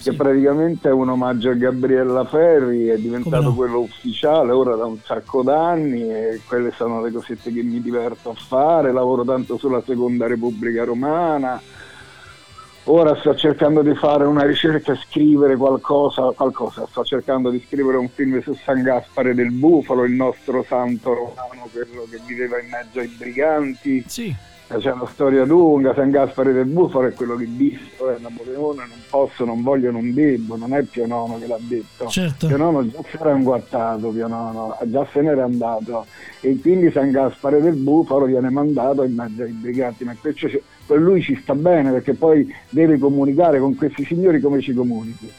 che 0.00 0.12
praticamente 0.12 0.88
è 0.88 0.92
un 0.92 1.08
omaggio 1.08 1.50
a 1.50 1.54
Gabriella 1.54 2.24
Ferri, 2.24 2.86
è 2.86 2.98
diventato 2.98 3.42
no? 3.42 3.54
quello 3.54 3.80
ufficiale 3.80 4.52
ora 4.52 4.76
da 4.76 4.86
un 4.86 4.98
sacco 5.02 5.42
d'anni 5.42 6.02
e 6.02 6.40
quelle 6.46 6.72
sono 6.76 7.02
le 7.02 7.10
cosette 7.10 7.52
che 7.52 7.62
mi 7.62 7.80
diverto 7.80 8.30
a 8.30 8.34
fare, 8.34 8.92
lavoro 8.92 9.24
tanto 9.24 9.58
sulla 9.58 9.82
seconda 9.84 10.28
Repubblica 10.28 10.84
Romana, 10.84 11.60
ora 12.90 13.16
sto 13.16 13.34
cercando 13.34 13.82
di 13.82 13.94
fare 13.94 14.24
una 14.24 14.44
ricerca, 14.44 14.94
scrivere 14.96 15.56
qualcosa, 15.56 16.32
qualcosa, 16.34 16.86
sto 16.88 17.04
cercando 17.04 17.50
di 17.50 17.62
scrivere 17.66 17.96
un 17.96 18.08
film 18.08 18.40
su 18.42 18.54
San 18.54 18.82
Gaspare 18.82 19.34
del 19.34 19.52
Bufalo, 19.52 20.04
il 20.04 20.12
nostro 20.12 20.62
santo 20.62 21.12
romano, 21.12 21.68
quello 21.70 22.06
che 22.10 22.18
viveva 22.26 22.60
in 22.60 22.68
mezzo 22.68 23.00
ai 23.00 23.08
briganti. 23.08 24.04
Sì 24.06 24.46
c'è 24.76 24.92
una 24.92 25.06
storia 25.06 25.44
lunga, 25.44 25.94
San 25.94 26.10
Gaspare 26.10 26.52
del 26.52 26.66
Bufalo 26.66 27.08
è 27.08 27.14
quello 27.14 27.36
che 27.36 27.46
disse 27.48 27.96
eh, 28.00 28.20
Napoleone 28.20 28.84
non 28.86 28.98
posso, 29.08 29.46
non 29.46 29.62
voglio, 29.62 29.90
non 29.90 30.12
debbo, 30.12 30.56
non 30.56 30.74
è 30.74 30.82
Pio 30.82 31.06
Nono 31.06 31.38
che 31.38 31.46
l'ha 31.46 31.56
detto. 31.58 32.06
Certo. 32.08 32.46
Pio 32.48 32.58
Nono 32.58 32.86
già 32.86 33.00
si 33.08 33.16
era 33.18 33.34
inguattato, 33.34 34.10
Pio 34.10 34.26
Nono, 34.26 34.76
già 34.84 35.06
se 35.10 35.22
n'era 35.22 35.44
andato 35.44 36.04
e 36.40 36.58
quindi 36.60 36.90
San 36.90 37.10
Gaspare 37.10 37.62
del 37.62 37.76
Bufalo 37.76 38.26
viene 38.26 38.50
mandato 38.50 39.04
in 39.04 39.14
mezzo 39.14 39.42
ai 39.42 39.52
briganti, 39.52 40.04
ma 40.04 40.14
per 40.20 40.34
lui 40.96 41.22
ci 41.22 41.38
sta 41.42 41.54
bene 41.54 41.90
perché 41.90 42.14
poi 42.14 42.52
deve 42.70 42.98
comunicare 42.98 43.58
con 43.58 43.74
questi 43.74 44.04
signori 44.04 44.40
come 44.40 44.60
ci 44.60 44.72
comunichi 44.72 45.30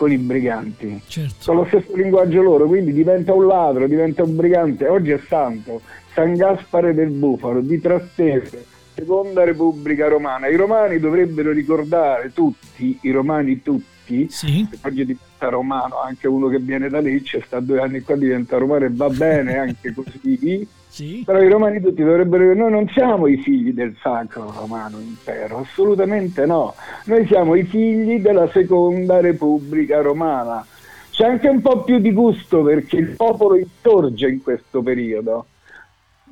con 0.00 0.10
i 0.10 0.16
briganti. 0.16 0.98
Certo. 1.06 1.44
Con 1.44 1.56
lo 1.56 1.64
stesso 1.66 1.94
linguaggio 1.94 2.40
loro, 2.40 2.66
quindi 2.66 2.90
diventa 2.94 3.34
un 3.34 3.46
ladro, 3.46 3.86
diventa 3.86 4.22
un 4.22 4.34
brigante. 4.34 4.88
Oggi 4.88 5.10
è 5.10 5.20
santo, 5.28 5.82
San 6.14 6.36
Gaspare 6.36 6.94
del 6.94 7.10
Bufalo, 7.10 7.60
di 7.60 7.78
Trastevere, 7.78 8.64
seconda 8.94 9.44
Repubblica 9.44 10.08
Romana. 10.08 10.48
I 10.48 10.56
romani 10.56 10.98
dovrebbero 10.98 11.52
ricordare 11.52 12.32
tutti, 12.32 12.98
i 13.02 13.10
romani 13.10 13.60
tutti, 13.60 14.26
sì. 14.30 14.66
oggi 14.80 15.04
diventa 15.04 15.48
romano, 15.50 16.00
anche 16.00 16.26
uno 16.26 16.48
che 16.48 16.60
viene 16.60 16.88
da 16.88 17.00
Lecce, 17.00 17.42
sta 17.44 17.60
due 17.60 17.80
anni 17.82 18.00
qua, 18.00 18.16
diventa 18.16 18.56
romano 18.56 18.86
e 18.86 18.90
va 18.90 19.10
bene 19.10 19.58
anche 19.58 19.92
così. 19.92 20.66
Sì. 20.90 21.22
Però 21.24 21.40
i 21.40 21.48
romani 21.48 21.80
tutti 21.80 22.02
dovrebbero 22.02 22.52
noi 22.52 22.72
non 22.72 22.88
siamo 22.88 23.28
i 23.28 23.36
figli 23.36 23.72
del 23.72 23.96
sacro 24.02 24.52
romano 24.52 24.98
impero, 24.98 25.58
assolutamente 25.58 26.44
no. 26.46 26.74
Noi 27.04 27.26
siamo 27.26 27.54
i 27.54 27.62
figli 27.62 28.20
della 28.20 28.48
seconda 28.48 29.20
repubblica 29.20 30.00
romana. 30.02 30.66
C'è 31.12 31.26
anche 31.26 31.48
un 31.48 31.60
po' 31.60 31.84
più 31.84 32.00
di 32.00 32.12
gusto 32.12 32.62
perché 32.64 32.96
il 32.96 33.10
popolo 33.10 33.56
insorge 33.56 34.28
in 34.28 34.42
questo 34.42 34.82
periodo 34.82 35.46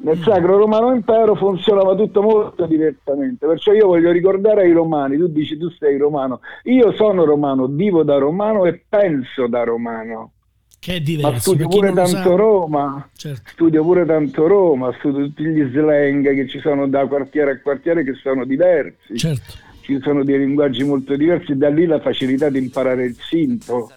Nel 0.01 0.19
Sacro 0.23 0.57
Romano 0.57 0.93
Impero 0.93 1.35
funzionava 1.35 1.95
tutto 1.95 2.23
molto 2.23 2.67
diversamente, 2.67 3.47
perciò 3.47 3.73
io 3.73 3.87
voglio 3.87 4.11
ricordare 4.11 4.63
ai 4.63 4.73
romani, 4.73 5.17
tu 5.17 5.29
dici 5.29 5.57
tu 5.57 5.69
sei 5.71 5.97
romano, 5.99 6.41
io 6.65 6.93
sono 6.93 7.25
romano, 7.25 7.67
vivo 7.67 8.03
da 8.03 8.17
romano 8.19 8.65
e 8.65 8.81
penso 8.89 9.47
da 9.47 9.65
romano. 9.65 10.33
Che 10.81 10.95
è 10.95 11.01
diverso. 11.01 11.33
Ma 11.33 11.39
studio 11.39 11.69
pure 11.69 11.93
tanto 11.93 12.07
sa... 12.07 12.35
Roma, 12.37 13.09
certo. 13.17 13.51
studio 13.53 13.83
pure 13.83 14.07
tanto 14.07 14.47
Roma, 14.47 14.95
studio 14.99 15.25
tutti 15.25 15.45
gli 15.45 15.69
slang 15.71 16.35
che 16.35 16.49
ci 16.49 16.61
sono 16.61 16.87
da 16.87 17.07
quartiere 17.07 17.51
a 17.53 17.61
quartiere 17.61 18.05
che 18.05 18.15
sono 18.15 18.45
diversi. 18.45 19.17
Certo. 19.17 19.55
Ci 19.81 19.99
sono 20.03 20.23
dei 20.23 20.39
linguaggi 20.39 20.85
molto 20.85 21.17
diversi, 21.17 21.57
da 21.57 21.69
lì 21.69 21.87
la 21.87 21.99
facilità 21.99 22.49
di 22.49 22.59
imparare 22.59 23.07
il 23.07 23.17
sinto 23.19 23.91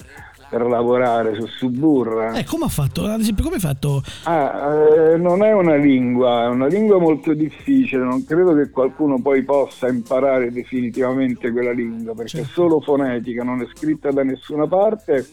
per 0.50 0.66
lavorare 0.66 1.36
su 1.36 1.46
Suburra. 1.46 2.34
Eh, 2.34 2.44
come 2.44 2.66
ha 2.66 2.70
fatto? 2.70 3.06
Ad 3.06 3.22
esempio, 3.22 3.44
come 3.44 3.56
hai 3.56 3.62
fatto? 3.62 4.02
Ah, 4.24 5.14
eh, 5.14 5.18
non 5.18 5.44
è 5.44 5.54
una 5.54 5.76
lingua, 5.76 6.44
è 6.44 6.48
una 6.48 6.68
lingua 6.68 7.00
molto 7.00 7.34
difficile, 7.34 8.04
non 8.04 8.26
credo 8.26 8.54
che 8.54 8.70
qualcuno 8.70 9.22
poi 9.22 9.44
possa 9.44 9.88
imparare 9.88 10.52
definitivamente 10.52 11.52
quella 11.52 11.72
lingua, 11.72 12.14
perché 12.14 12.40
certo. 12.40 12.48
è 12.48 12.52
solo 12.52 12.82
fonetica, 12.82 13.44
non 13.44 13.62
è 13.62 13.68
scritta 13.74 14.12
da 14.12 14.24
nessuna 14.24 14.68
parte 14.68 15.26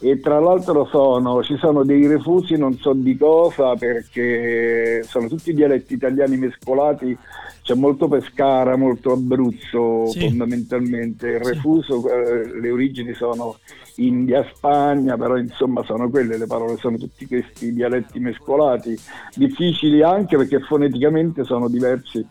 e 0.00 0.20
tra 0.20 0.38
l'altro 0.40 0.86
sono, 0.86 1.42
ci 1.42 1.56
sono 1.56 1.84
dei 1.84 2.06
refusi 2.06 2.56
non 2.56 2.76
so 2.76 2.92
di 2.92 3.16
cosa 3.16 3.74
perché 3.74 5.02
sono 5.04 5.28
tutti 5.28 5.54
dialetti 5.54 5.94
italiani 5.94 6.36
mescolati 6.36 7.16
c'è 7.64 7.74
molto 7.74 8.08
Pescara, 8.08 8.76
molto 8.76 9.12
Abruzzo 9.12 10.04
sì. 10.08 10.28
fondamentalmente, 10.28 11.28
il 11.28 11.40
refuso, 11.40 12.02
sì. 12.02 12.08
eh, 12.08 12.60
le 12.60 12.70
origini 12.70 13.14
sono 13.14 13.56
India, 13.96 14.46
Spagna, 14.54 15.16
però 15.16 15.38
insomma 15.38 15.82
sono 15.82 16.10
quelle 16.10 16.36
le 16.36 16.46
parole, 16.46 16.76
sono 16.76 16.98
tutti 16.98 17.26
questi 17.26 17.72
dialetti 17.72 18.18
mescolati, 18.18 18.94
difficili 19.34 20.02
anche 20.02 20.36
perché 20.36 20.60
foneticamente 20.60 21.42
sono 21.44 21.68
diversi 21.68 22.26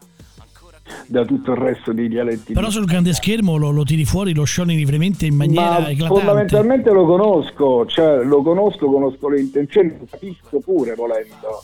da 1.07 1.25
tutto 1.25 1.51
il 1.51 1.57
resto 1.57 1.93
dei 1.93 2.07
dialetti. 2.07 2.53
Però 2.53 2.69
sul 2.69 2.85
grande 2.85 3.13
schermo 3.13 3.57
lo, 3.57 3.71
lo 3.71 3.83
tiri 3.83 4.05
fuori, 4.05 4.33
lo 4.33 4.43
scioni 4.43 4.75
livremente 4.75 5.25
in 5.25 5.35
maniera 5.35 5.79
Ma 5.79 5.89
eclatante. 5.89 6.07
Fondamentalmente 6.07 6.91
lo 6.91 7.05
conosco, 7.05 7.85
cioè 7.85 8.23
lo 8.23 8.41
conosco, 8.41 8.87
conosco 8.87 9.29
le 9.29 9.39
intenzioni, 9.39 9.89
lo 9.97 10.05
capisco 10.09 10.59
pure 10.59 10.95
volendo 10.95 11.63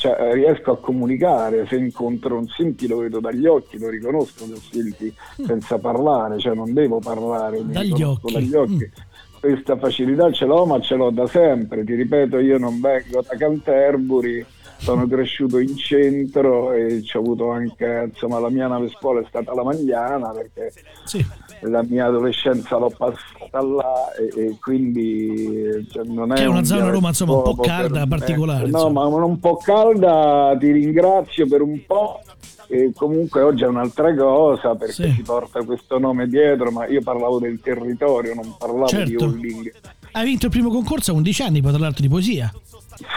cioè, 0.00 0.16
eh, 0.18 0.34
riesco 0.34 0.72
a 0.72 0.78
comunicare, 0.78 1.66
se 1.66 1.76
incontro 1.76 2.38
un 2.38 2.48
Sinti 2.48 2.88
lo 2.88 2.98
vedo 2.98 3.20
dagli 3.20 3.44
occhi, 3.44 3.78
lo 3.78 3.90
riconosco 3.90 4.46
da 4.46 4.56
Sinti 4.56 5.14
mm. 5.42 5.44
senza 5.44 5.76
parlare, 5.76 6.38
cioè 6.38 6.54
non 6.54 6.72
devo 6.72 7.00
parlare, 7.00 7.60
dagli 7.62 8.02
occhi. 8.02 8.32
dagli 8.32 8.54
occhi. 8.54 8.90
Mm. 8.90 9.08
Questa 9.40 9.76
facilità 9.76 10.32
ce 10.32 10.46
l'ho, 10.46 10.64
ma 10.64 10.80
ce 10.80 10.94
l'ho 10.94 11.10
da 11.10 11.26
sempre. 11.26 11.84
Ti 11.84 11.94
ripeto, 11.94 12.38
io 12.38 12.56
non 12.56 12.80
vengo 12.80 13.22
da 13.22 13.36
Canterbury, 13.36 14.44
sono 14.80 15.06
cresciuto 15.06 15.58
in 15.58 15.76
centro 15.76 16.72
e 16.72 17.04
ho 17.12 17.18
avuto 17.18 17.50
anche, 17.50 18.08
insomma, 18.10 18.38
la 18.38 18.48
mia 18.48 18.66
nave 18.66 18.88
scuola 18.88 19.20
è 19.20 19.24
stata 19.28 19.54
la 19.54 19.62
Magliana 19.62 20.30
perché 20.30 20.72
sì. 21.04 21.24
la 21.60 21.82
mia 21.82 22.06
adolescenza 22.06 22.78
l'ho 22.78 22.92
passata 22.96 23.62
là 23.62 24.12
e, 24.14 24.46
e 24.46 24.56
quindi 24.58 25.86
cioè, 25.90 26.04
non 26.04 26.32
è, 26.32 26.36
che 26.36 26.42
è 26.42 26.46
una 26.46 26.64
zona 26.64 26.88
Roma 26.88 27.08
insomma 27.08 27.34
un 27.34 27.42
po' 27.42 27.56
calda 27.56 28.06
particolare. 28.06 28.60
No, 28.62 28.66
insomma. 28.66 29.08
ma 29.08 29.24
un 29.24 29.38
po' 29.38 29.56
calda, 29.56 30.56
ti 30.58 30.70
ringrazio 30.72 31.46
per 31.46 31.60
un 31.60 31.84
po'. 31.86 32.20
E 32.72 32.92
comunque 32.94 33.42
oggi 33.42 33.64
è 33.64 33.66
un'altra 33.66 34.14
cosa 34.14 34.76
perché 34.76 34.92
sì. 34.92 35.10
si 35.10 35.22
porta 35.22 35.64
questo 35.64 35.98
nome 35.98 36.28
dietro, 36.28 36.70
ma 36.70 36.86
io 36.86 37.02
parlavo 37.02 37.40
del 37.40 37.60
territorio, 37.60 38.32
non 38.34 38.54
parlavo 38.56 38.86
certo. 38.86 39.08
di 39.08 39.16
Holling. 39.16 39.72
Hai 40.12 40.24
vinto 40.24 40.46
il 40.46 40.50
primo 40.50 40.70
concorso 40.70 41.12
a 41.12 41.14
11 41.14 41.42
anni, 41.42 41.60
poi 41.60 41.70
tra 41.70 41.80
l'altro 41.80 42.02
di 42.02 42.08
poesia. 42.08 42.52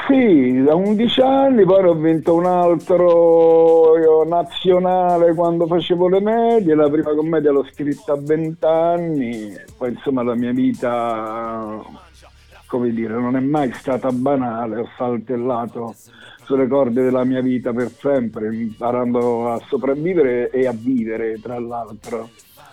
Sì, 0.08 0.62
da 0.64 0.76
11 0.76 1.22
anni, 1.22 1.66
poi 1.66 1.84
ho 1.86 1.96
vinto 1.96 2.36
un 2.36 2.46
altro 2.46 4.26
nazionale 4.26 5.34
quando 5.34 5.66
facevo 5.66 6.08
le 6.08 6.22
medie, 6.22 6.76
la 6.76 6.90
prima 6.90 7.14
commedia 7.16 7.52
l'ho 7.52 7.68
scritta 7.72 8.14
a 8.14 8.18
20 8.20 8.66
anni, 8.66 9.54
poi 9.78 9.90
insomma 9.90 10.24
la 10.24 10.36
mia 10.36 10.52
vita, 10.52 11.82
come 12.68 12.92
dire, 12.92 13.14
non 13.14 13.36
è 13.36 13.40
mai 13.40 13.74
stata 13.74 14.10
banale, 14.12 14.80
ho 14.80 14.90
saltellato 14.96 15.96
sulle 16.44 16.68
corde 16.68 17.04
della 17.04 17.24
mia 17.24 17.42
vita 17.42 17.74
per 17.74 17.92
sempre, 17.92 18.54
imparando 18.56 19.52
a 19.52 19.62
sopravvivere 19.68 20.50
e 20.52 20.68
a 20.68 20.74
vivere, 20.74 21.40
tra 21.42 21.60
l'altro. 21.60 22.30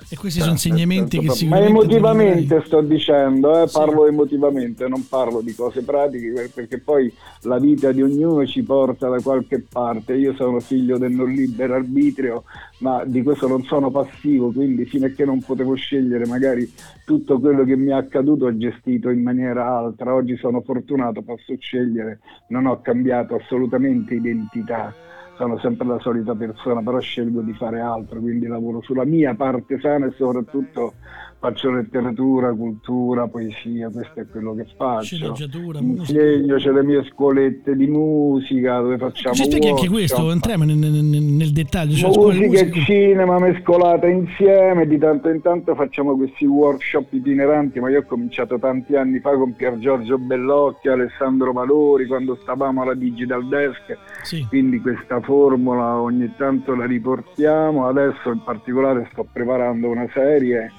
E 0.09 0.17
questi 0.17 0.41
sono 0.41 0.53
insegnamenti 0.53 1.19
che 1.19 1.31
si 1.31 1.47
Ma 1.47 1.61
emotivamente 1.61 2.63
sto 2.65 2.81
dicendo, 2.81 3.63
eh, 3.63 3.69
parlo 3.71 4.05
sì. 4.05 4.09
emotivamente, 4.09 4.89
non 4.89 5.07
parlo 5.07 5.41
di 5.41 5.55
cose 5.55 5.83
pratiche, 5.83 6.51
perché 6.53 6.79
poi 6.79 7.13
la 7.43 7.59
vita 7.59 7.93
di 7.93 8.03
ognuno 8.03 8.47
ci 8.47 8.63
porta 8.63 9.09
da 9.09 9.21
qualche 9.21 9.61
parte. 9.61 10.15
Io 10.15 10.35
sono 10.35 10.59
figlio 10.61 10.99
del 10.99 11.13
non 11.13 11.31
libero 11.31 11.75
arbitrio, 11.75 12.45
ma 12.79 13.05
di 13.05 13.23
questo 13.23 13.47
non 13.47 13.63
sono 13.65 13.91
passivo, 13.91 14.51
quindi 14.51 14.85
fino 14.87 15.07
a 15.07 15.11
che 15.11 15.25
non 15.25 15.43
potevo 15.43 15.75
scegliere 15.75 16.27
magari 16.27 16.73
tutto 17.05 17.39
quello 17.39 17.65
che 17.65 17.77
mi 17.77 17.91
è 17.91 17.95
accaduto 17.95 18.47
ho 18.47 18.57
gestito 18.57 19.11
in 19.11 19.23
maniera 19.23 19.77
altra. 19.77 20.15
Oggi 20.15 20.37
sono 20.37 20.61
fortunato, 20.63 21.23
posso 21.23 21.55
scegliere, 21.59 22.21
non 22.49 22.67
ho 22.67 22.81
cambiato 22.81 23.35
assolutamente 23.35 24.15
identità 24.15 24.95
sono 25.41 25.59
sempre 25.59 25.87
la 25.87 25.99
solita 26.01 26.35
persona, 26.35 26.83
però 26.83 26.99
scelgo 26.99 27.41
di 27.41 27.55
fare 27.55 27.81
altro, 27.81 28.21
quindi 28.21 28.47
lavoro 28.47 28.83
sulla 28.83 29.07
mia 29.07 29.35
parte 29.35 29.81
sana 29.81 30.05
e 30.05 30.11
soprattutto 30.11 30.93
faccio 31.41 31.71
letteratura, 31.71 32.53
cultura, 32.53 33.27
poesia, 33.27 33.89
questo 33.89 34.21
è 34.21 34.27
quello 34.31 34.55
che 34.55 34.67
faccio. 34.77 35.17
Sceneggiatura, 35.17 35.79
Insegno, 35.79 36.57
c'è 36.57 36.71
le 36.71 36.83
mie 36.83 37.03
scuolette 37.05 37.75
di 37.75 37.87
musica 37.87 38.79
dove 38.81 38.99
facciamo 38.99 39.35
Ci 39.35 39.45
spieghi 39.45 39.69
anche 39.69 39.89
questo, 39.89 40.31
entriamo 40.31 40.65
nel, 40.65 40.77
nel, 40.77 41.03
nel 41.03 41.51
dettaglio. 41.51 41.97
Cioè 41.97 42.11
musica 42.15 42.61
e 42.61 42.73
cinema 42.85 43.39
mescolata 43.39 44.07
insieme, 44.07 44.87
di 44.87 44.99
tanto 44.99 45.31
in 45.31 45.41
tanto 45.41 45.75
facciamo 45.75 46.15
questi 46.15 46.45
workshop 46.45 47.11
itineranti, 47.15 47.81
ma 47.81 47.89
io 47.89 48.01
ho 48.01 48.05
cominciato 48.05 48.59
tanti 48.59 48.95
anni 48.95 49.19
fa 49.21 49.31
con 49.31 49.55
Pier 49.55 49.79
Giorgio 49.79 50.19
Bellocchi, 50.19 50.89
Alessandro 50.89 51.53
Valori, 51.53 52.07
quando 52.07 52.37
stavamo 52.43 52.83
alla 52.83 52.95
Digital 52.95 53.49
Desk, 53.49 53.97
sì. 54.25 54.45
quindi 54.47 54.79
questa 54.81 55.21
formula 55.23 55.99
ogni 56.03 56.31
tanto 56.37 56.75
la 56.75 56.85
riportiamo, 56.85 57.87
adesso 57.87 58.31
in 58.31 58.43
particolare 58.45 59.09
sto 59.11 59.27
preparando 59.33 59.89
una 59.89 60.07
serie 60.13 60.71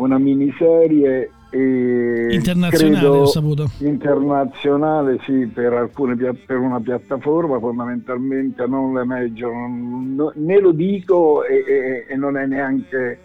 una 0.00 0.18
miniserie 0.18 1.30
internazionale, 1.52 3.06
ho 3.06 3.26
saputo. 3.26 3.70
Internazionale, 3.78 5.18
sì, 5.24 5.46
per, 5.52 5.72
alcune, 5.72 6.14
per 6.14 6.58
una 6.58 6.80
piattaforma, 6.80 7.58
fondamentalmente 7.58 8.66
non 8.66 8.94
le 8.94 9.04
major, 9.04 9.52
non, 9.52 10.32
né 10.34 10.60
lo 10.60 10.72
dico 10.72 11.44
e, 11.44 11.64
e, 11.66 12.06
e, 12.08 12.16
non 12.16 12.36
è 12.36 12.46
neanche 12.46 13.18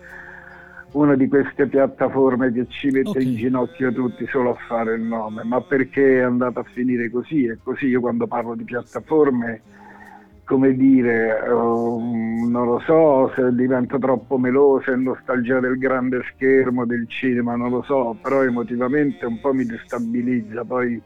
una 0.94 1.15
di 1.15 1.27
queste 1.27 1.67
piattaforme 1.67 2.51
che 2.51 2.65
ci 2.70 2.88
mette 2.88 3.10
okay. 3.10 3.27
in 3.27 3.36
ginocchio 3.36 3.94
tutti 3.94 4.25
solo 4.27 4.51
a 4.51 4.58
fare 4.67 4.96
il 4.96 5.01
nome, 5.01 5.44
ma 5.44 5.62
perché 5.62 6.20
è 6.20 6.22
andata 6.22 6.62
a 6.62 6.65
finire 6.74 7.10
così? 7.10 7.46
E 7.46 7.60
così 7.62 7.88
io 7.88 8.00
quando 8.00 8.27
parlo 8.27 8.55
di 8.55 8.63
piattaforme 8.63 9.62
come 10.45 10.75
dire, 10.75 11.41
um, 11.49 12.49
non 12.49 12.67
lo 12.67 12.79
so 12.85 13.31
se 13.35 13.53
diventa 13.53 13.97
troppo 13.97 14.37
melosa 14.37 14.91
e 14.91 14.95
nostalgia 14.95 15.59
del 15.59 15.77
grande 15.77 16.21
schermo, 16.33 16.85
del 16.85 17.07
cinema, 17.09 17.55
non 17.55 17.71
lo 17.71 17.81
so, 17.81 18.15
però 18.21 18.43
emotivamente 18.43 19.25
un 19.25 19.39
po' 19.39 19.53
mi 19.53 19.65
destabilizza, 19.65 20.63
poi 20.63 21.01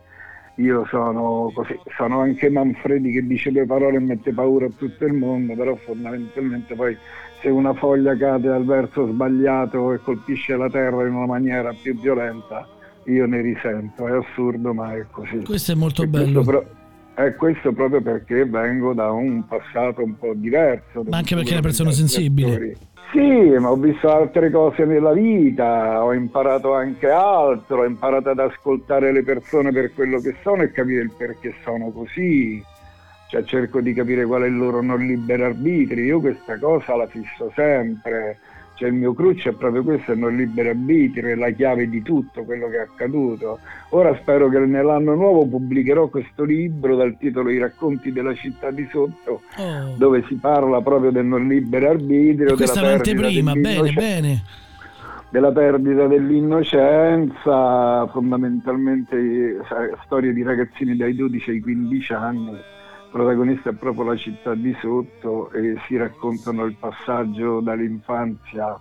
io 0.56 0.86
sono 0.90 1.52
così, 1.54 1.80
sono 1.96 2.20
anche 2.20 2.50
Manfredi 2.50 3.12
che 3.12 3.26
dice 3.26 3.50
due 3.50 3.66
parole 3.66 3.96
e 3.96 4.02
mette 4.02 4.34
paura 4.34 4.66
a 4.66 4.72
tutto 4.76 5.06
il 5.06 5.14
mondo, 5.14 5.56
però 5.56 5.74
fondamentalmente 5.76 6.76
poi 6.76 6.98
se 7.42 7.48
una 7.48 7.74
foglia 7.74 8.18
cade 8.18 8.50
al 8.50 8.66
verso 8.66 9.08
sbagliato 9.08 9.94
e 9.94 10.00
colpisce 10.00 10.58
la 10.58 10.70
terra 10.70 11.08
in 11.08 11.14
una 11.14 11.28
maniera 11.28 11.74
più 11.82 11.98
violenta, 11.98 12.68
io 13.06 13.26
ne 13.26 13.40
risento, 13.40 14.06
è 14.06 14.12
assurdo 14.12 14.74
ma 14.74 14.94
è 14.94 15.06
così. 15.10 15.44
Questo 15.46 15.72
è 15.72 15.76
molto 15.76 16.04
e 16.04 16.08
bello. 16.08 16.44
Però, 16.44 16.62
e 17.26 17.36
questo 17.36 17.74
proprio 17.74 18.02
perché 18.02 18.46
vengo 18.46 18.94
da 18.94 19.12
un 19.12 19.46
passato 19.46 20.02
un 20.02 20.18
po' 20.18 20.32
diverso. 20.34 21.04
Ma 21.10 21.18
anche 21.18 21.36
perché 21.36 21.50
è 21.50 21.54
una 21.54 21.62
persona 21.62 21.92
sensibile. 21.92 22.78
Sì, 23.12 23.58
ma 23.60 23.72
ho 23.72 23.76
visto 23.76 24.10
altre 24.10 24.50
cose 24.50 24.86
nella 24.86 25.12
vita, 25.12 26.02
ho 26.02 26.14
imparato 26.14 26.74
anche 26.74 27.10
altro, 27.10 27.82
ho 27.82 27.86
imparato 27.86 28.30
ad 28.30 28.40
ascoltare 28.40 29.12
le 29.12 29.24
persone 29.24 29.72
per 29.72 29.92
quello 29.94 30.22
che 30.22 30.36
sono 30.44 30.62
e 30.62 30.72
capire 30.72 31.02
il 31.02 31.12
perché 31.18 31.56
sono 31.64 31.90
così. 31.90 32.64
Cioè 33.30 33.44
cerco 33.44 33.82
di 33.82 33.94
capire 33.94 34.26
qual 34.26 34.44
è 34.44 34.48
il 34.48 34.56
loro 34.56 34.82
non 34.82 35.06
libero 35.06 35.46
arbitrio. 35.46 36.04
Io 36.04 36.20
questa 36.22 36.58
cosa 36.58 36.96
la 36.96 37.08
fisso 37.08 37.52
sempre 37.54 38.40
cioè 38.80 38.88
il 38.88 38.96
mio 38.96 39.14
cruccio 39.14 39.50
è 39.50 39.52
proprio 39.52 39.84
questo, 39.84 40.14
è 40.14 40.16
non 40.16 40.38
libero 40.38 40.70
arbitrio, 40.70 41.28
è 41.28 41.36
la 41.36 41.50
chiave 41.50 41.90
di 41.90 42.02
tutto 42.02 42.46
quello 42.46 42.70
che 42.70 42.78
è 42.78 42.80
accaduto. 42.80 43.60
Ora 43.90 44.16
spero 44.16 44.48
che 44.48 44.58
nell'anno 44.60 45.16
nuovo 45.16 45.46
pubblicherò 45.46 46.08
questo 46.08 46.46
libro 46.46 46.96
dal 46.96 47.18
titolo 47.18 47.50
I 47.50 47.58
racconti 47.58 48.14
della 48.14 48.34
città 48.34 48.72
di 48.72 48.88
sotto, 48.90 49.42
oh. 49.58 49.96
dove 49.98 50.24
si 50.30 50.36
parla 50.36 50.80
proprio 50.80 51.12
del 51.12 51.26
non 51.26 51.46
libero 51.46 51.90
arbitrio. 51.90 52.56
Questa 52.56 52.80
è 52.80 52.84
un'anteprima, 52.84 53.52
bene, 53.52 53.92
bene 53.92 54.44
della 55.30 55.52
perdita 55.52 56.08
dell'innocenza, 56.08 58.08
fondamentalmente 58.08 59.58
storie 60.06 60.32
di 60.32 60.42
ragazzini 60.42 60.96
dai 60.96 61.14
12 61.14 61.50
ai 61.50 61.60
15 61.60 62.14
anni 62.14 62.58
protagonista 63.10 63.70
è 63.70 63.74
proprio 63.74 64.06
la 64.06 64.16
città 64.16 64.54
di 64.56 64.76
sotto 64.80 65.52
e 65.52 65.76
si 65.88 65.98
raccontano 65.98 66.66
il 66.66 66.76
passaggio 66.76 67.60
dall'infanzia 67.60 68.80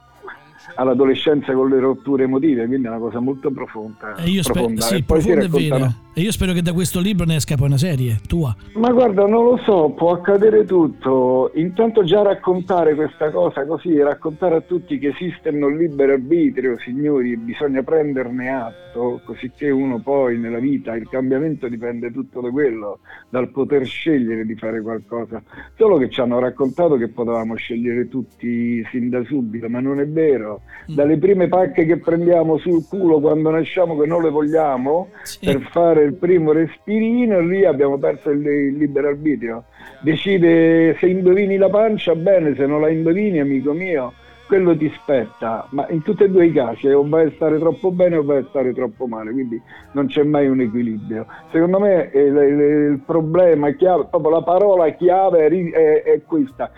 all'adolescenza 0.74 1.52
con 1.52 1.68
le 1.68 1.80
rotture 1.80 2.24
emotive, 2.24 2.66
quindi 2.66 2.86
è 2.86 2.90
una 2.90 2.98
cosa 2.98 3.20
molto 3.20 3.50
profonda. 3.50 4.14
E 4.16 4.28
io 4.28 4.42
spero, 4.42 4.68
sì, 4.76 4.96
e 4.96 5.02
profonda 5.02 5.40
raccontano... 5.42 5.94
E 6.18 6.22
io 6.22 6.32
spero 6.32 6.52
che 6.52 6.62
da 6.62 6.72
questo 6.72 6.98
libro 6.98 7.24
ne 7.24 7.36
esca 7.36 7.54
poi 7.54 7.68
una 7.68 7.78
serie 7.78 8.18
tua. 8.26 8.52
Ma 8.74 8.90
guarda, 8.90 9.24
non 9.26 9.44
lo 9.44 9.56
so, 9.58 9.90
può 9.90 10.10
accadere 10.10 10.64
tutto. 10.64 11.52
Intanto 11.54 12.02
già 12.02 12.22
raccontare 12.22 12.96
questa 12.96 13.30
cosa 13.30 13.64
così, 13.64 13.96
raccontare 14.02 14.56
a 14.56 14.60
tutti 14.62 14.98
che 14.98 15.14
esiste 15.16 15.50
un 15.50 15.76
libero 15.76 16.14
arbitrio, 16.14 16.76
signori, 16.80 17.36
bisogna 17.36 17.84
prenderne 17.84 18.50
atto, 18.50 19.20
così 19.24 19.52
che 19.56 19.70
uno 19.70 20.00
poi 20.00 20.38
nella 20.38 20.58
vita, 20.58 20.96
il 20.96 21.08
cambiamento 21.08 21.68
dipende 21.68 22.10
tutto 22.10 22.40
da 22.40 22.50
quello, 22.50 22.98
dal 23.28 23.50
poter 23.50 23.86
scegliere 23.86 24.44
di 24.44 24.56
fare 24.56 24.82
qualcosa. 24.82 25.40
Solo 25.76 25.98
che 25.98 26.10
ci 26.10 26.20
hanno 26.20 26.40
raccontato 26.40 26.96
che 26.96 27.06
potevamo 27.06 27.54
scegliere 27.54 28.08
tutti 28.08 28.84
sin 28.90 29.08
da 29.08 29.22
subito, 29.22 29.68
ma 29.68 29.78
non 29.78 30.00
è 30.00 30.08
vero. 30.08 30.47
Mm. 30.54 30.94
Dalle 30.94 31.18
prime 31.18 31.48
pacche 31.48 31.84
che 31.84 31.98
prendiamo 31.98 32.56
sul 32.58 32.86
culo 32.88 33.20
quando 33.20 33.50
nasciamo 33.50 33.98
che 33.98 34.06
non 34.06 34.22
le 34.22 34.30
vogliamo, 34.30 35.08
sì. 35.22 35.46
per 35.46 35.60
fare 35.70 36.04
il 36.04 36.14
primo 36.14 36.52
respirino, 36.52 37.40
lì 37.40 37.64
abbiamo 37.64 37.98
perso 37.98 38.30
il, 38.30 38.44
il 38.44 38.76
libero 38.76 39.08
arbitrio. 39.08 39.64
Decide 40.00 40.96
se 40.98 41.06
indovini 41.06 41.56
la 41.56 41.68
pancia, 41.68 42.14
bene, 42.14 42.54
se 42.54 42.66
non 42.66 42.80
la 42.80 42.88
indovini, 42.88 43.40
amico 43.40 43.72
mio, 43.72 44.12
quello 44.48 44.74
ti 44.74 44.90
spetta, 44.96 45.66
ma 45.72 45.86
in 45.90 46.00
tutti 46.02 46.22
e 46.22 46.30
due 46.30 46.46
i 46.46 46.52
casi 46.52 46.88
o 46.88 47.06
vai 47.06 47.26
a 47.26 47.32
stare 47.34 47.58
troppo 47.58 47.90
bene 47.90 48.16
o 48.16 48.24
vai 48.24 48.38
a 48.38 48.46
stare 48.48 48.72
troppo 48.72 49.06
male, 49.06 49.30
quindi 49.30 49.60
non 49.92 50.06
c'è 50.06 50.22
mai 50.22 50.48
un 50.48 50.62
equilibrio. 50.62 51.26
Secondo 51.52 51.78
me 51.78 52.10
il, 52.14 52.34
il, 52.34 52.60
il 52.92 53.02
problema 53.04 53.70
chiave, 53.72 54.06
proprio 54.08 54.30
la 54.30 54.42
parola 54.42 54.88
chiave 54.92 55.46
è, 55.46 55.50
è, 55.50 56.02
è 56.02 56.22
questa, 56.24 56.70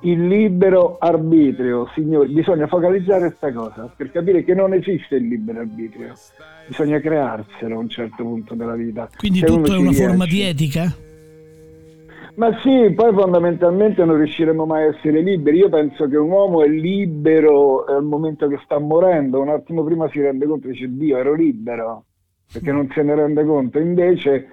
il 0.00 0.26
libero 0.26 0.96
arbitrio, 0.98 1.88
signori, 1.94 2.32
bisogna 2.32 2.66
focalizzare 2.66 3.26
questa 3.26 3.52
cosa 3.52 3.92
per 3.96 4.10
capire 4.12 4.44
che 4.44 4.54
non 4.54 4.72
esiste 4.72 5.16
il 5.16 5.26
libero 5.26 5.60
arbitrio, 5.60 6.12
bisogna 6.68 7.00
crearselo 7.00 7.74
a 7.74 7.78
un 7.78 7.88
certo 7.88 8.22
punto 8.22 8.54
della 8.54 8.74
vita. 8.74 9.08
Quindi 9.16 9.40
Se 9.40 9.46
tutto 9.46 9.72
è 9.72 9.76
una 9.76 9.88
riesce. 9.90 10.06
forma 10.06 10.24
di 10.26 10.40
etica? 10.42 10.94
Ma 12.36 12.56
sì, 12.62 12.92
poi 12.94 13.12
fondamentalmente 13.12 14.04
non 14.04 14.16
riusciremo 14.16 14.64
mai 14.64 14.84
a 14.84 14.94
essere 14.96 15.20
liberi. 15.22 15.56
Io 15.58 15.68
penso 15.68 16.06
che 16.08 16.16
un 16.16 16.30
uomo 16.30 16.62
è 16.62 16.68
libero 16.68 17.84
al 17.84 18.04
momento 18.04 18.46
che 18.46 18.60
sta 18.62 18.78
morendo, 18.78 19.40
un 19.40 19.48
attimo 19.48 19.82
prima 19.82 20.08
si 20.10 20.20
rende 20.20 20.46
conto 20.46 20.68
e 20.68 20.70
dice 20.70 20.86
Dio 20.88 21.16
ero 21.16 21.34
libero, 21.34 22.04
perché 22.52 22.70
non 22.70 22.88
se 22.94 23.02
ne 23.02 23.16
rende 23.16 23.44
conto. 23.44 23.80
Invece 23.80 24.46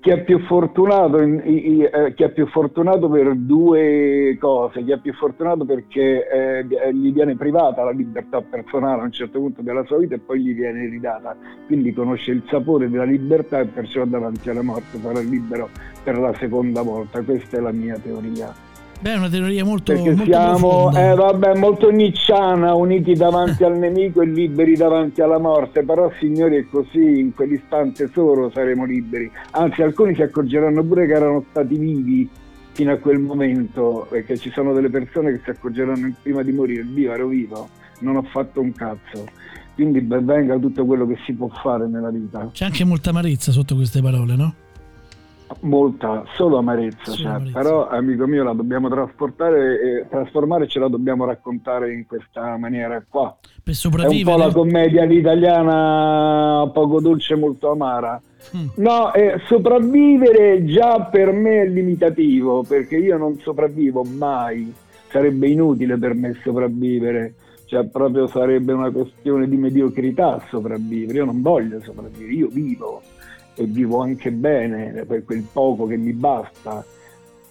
chi 0.00 0.08
è 0.08 0.24
più 0.24 0.38
fortunato, 0.46 1.18
eh, 1.18 2.14
chi 2.16 2.22
è 2.22 2.30
più 2.30 2.46
fortunato 2.46 3.10
per 3.10 3.34
due 3.34 4.34
cose, 4.40 4.82
chi 4.82 4.92
è 4.92 4.98
più 4.98 5.12
fortunato 5.12 5.66
perché 5.66 6.26
eh, 6.26 6.94
gli 6.94 7.12
viene 7.12 7.36
privata 7.36 7.84
la 7.84 7.90
libertà 7.90 8.40
personale 8.40 9.02
a 9.02 9.04
un 9.04 9.12
certo 9.12 9.38
punto 9.38 9.60
della 9.60 9.84
sua 9.84 9.98
vita 9.98 10.14
e 10.14 10.18
poi 10.18 10.40
gli 10.40 10.54
viene 10.54 10.86
ridata, 10.88 11.36
quindi 11.66 11.92
conosce 11.92 12.30
il 12.30 12.42
sapore 12.48 12.88
della 12.88 13.04
libertà 13.04 13.60
e 13.60 13.66
perciò 13.66 14.06
davanti 14.06 14.48
alla 14.48 14.62
morte 14.62 14.98
sarà 14.98 15.20
libero 15.20 15.68
per 16.02 16.18
la 16.18 16.32
seconda 16.34 16.80
volta, 16.80 17.20
questa 17.22 17.58
è 17.58 17.60
la 17.60 17.72
mia 17.72 17.98
teoria. 17.98 18.69
Beh, 19.00 19.14
è 19.14 19.16
una 19.16 19.30
teoria 19.30 19.64
molto 19.64 19.94
Perché 19.94 20.10
molto 20.10 20.24
siamo 20.24 20.92
eh, 20.94 21.14
vabbè, 21.14 21.56
molto 21.56 21.90
nicciana, 21.90 22.74
uniti 22.74 23.14
davanti 23.14 23.64
al 23.64 23.78
nemico 23.78 24.20
e 24.20 24.26
liberi 24.26 24.76
davanti 24.76 25.22
alla 25.22 25.38
morte. 25.38 25.82
Però, 25.84 26.12
signori, 26.20 26.56
è 26.56 26.66
così, 26.70 27.18
in 27.18 27.34
quell'istante 27.34 28.10
solo 28.12 28.50
saremo 28.50 28.84
liberi. 28.84 29.30
Anzi, 29.52 29.80
alcuni 29.80 30.14
si 30.14 30.20
accorgeranno 30.20 30.84
pure 30.84 31.06
che 31.06 31.14
erano 31.14 31.42
stati 31.48 31.78
vivi 31.78 32.28
fino 32.72 32.92
a 32.92 32.96
quel 32.96 33.20
momento, 33.20 34.06
perché 34.10 34.36
ci 34.36 34.50
sono 34.50 34.74
delle 34.74 34.90
persone 34.90 35.32
che 35.32 35.40
si 35.44 35.50
accorgeranno 35.50 36.12
prima 36.22 36.42
di 36.42 36.52
morire, 36.52 36.84
Dio 36.86 37.12
ero 37.12 37.26
vivo, 37.26 37.68
non 38.00 38.16
ho 38.16 38.22
fatto 38.22 38.60
un 38.60 38.72
cazzo. 38.72 39.24
Quindi 39.74 40.02
ben 40.02 40.26
venga 40.26 40.58
tutto 40.58 40.84
quello 40.84 41.06
che 41.06 41.16
si 41.24 41.32
può 41.32 41.48
fare 41.48 41.86
nella 41.88 42.10
vita. 42.10 42.50
C'è 42.52 42.66
anche 42.66 42.84
molta 42.84 43.10
amarezza 43.10 43.50
sotto 43.50 43.74
queste 43.74 44.02
parole, 44.02 44.36
no? 44.36 44.54
Molta, 45.60 46.24
solo 46.36 46.58
amarezza, 46.58 47.12
solo 47.12 47.28
amarezza. 47.28 47.58
però 47.58 47.88
amico 47.88 48.26
mio 48.26 48.44
la 48.44 48.52
dobbiamo 48.52 48.88
trasportare 48.88 49.80
e 49.80 50.06
trasformare 50.08 50.66
ce 50.66 50.78
la 50.78 50.88
dobbiamo 50.88 51.24
raccontare 51.24 51.92
in 51.92 52.06
questa 52.06 52.56
maniera 52.56 53.02
qua. 53.08 53.36
Per 53.62 53.74
sopravvivere. 53.74 54.30
È 54.30 54.34
un 54.34 54.40
po' 54.40 54.46
la 54.46 54.52
commedia 54.52 55.04
italiana 55.04 56.70
poco 56.72 57.00
dolce, 57.00 57.34
molto 57.34 57.70
amara. 57.70 58.20
Mm. 58.56 58.68
No, 58.76 59.12
eh, 59.12 59.40
sopravvivere 59.46 60.64
già 60.64 61.02
per 61.02 61.32
me 61.32 61.62
è 61.62 61.66
limitativo 61.66 62.64
perché 62.66 62.96
io 62.96 63.18
non 63.18 63.38
sopravvivo 63.38 64.02
mai, 64.02 64.72
sarebbe 65.10 65.48
inutile 65.48 65.98
per 65.98 66.14
me 66.14 66.38
sopravvivere, 66.42 67.34
cioè 67.66 67.84
proprio 67.86 68.26
sarebbe 68.26 68.72
una 68.72 68.90
questione 68.90 69.48
di 69.48 69.56
mediocrità 69.56 70.42
sopravvivere, 70.48 71.18
io 71.18 71.24
non 71.26 71.42
voglio 71.42 71.80
sopravvivere, 71.80 72.32
io 72.32 72.48
vivo 72.48 73.02
e 73.54 73.64
vivo 73.64 74.00
anche 74.00 74.30
bene 74.30 75.04
per 75.06 75.24
quel 75.24 75.44
poco 75.50 75.86
che 75.86 75.96
mi 75.96 76.12
basta. 76.12 76.84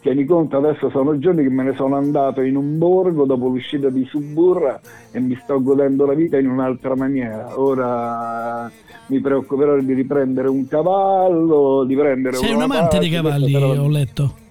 Tieni 0.01 0.23
conto, 0.23 0.55
adesso 0.55 0.89
sono 0.89 1.17
giorni 1.19 1.43
che 1.43 1.49
me 1.49 1.63
ne 1.63 1.75
sono 1.75 1.97
andato 1.97 2.41
in 2.41 2.55
un 2.55 2.77
borgo 2.77 3.25
dopo 3.25 3.47
l'uscita 3.47 3.89
di 3.89 4.05
Suburra 4.05 4.79
e 5.11 5.19
mi 5.19 5.37
sto 5.43 5.61
godendo 5.61 6.05
la 6.05 6.13
vita 6.13 6.37
in 6.37 6.49
un'altra 6.49 6.95
maniera. 6.95 7.59
Ora 7.59 8.71
mi 9.07 9.19
preoccuperò 9.19 9.77
di 9.79 9.93
riprendere 9.93 10.47
un 10.47 10.67
cavallo, 10.67 11.83
di 11.83 11.95
prendere 11.95 12.37
Sei 12.37 12.53
un 12.53 12.61
amante 12.61 12.81
parte, 12.81 12.99
dei 12.99 13.09
cavalli, 13.09 13.55
ho 13.55 13.89
letto. 13.89 14.47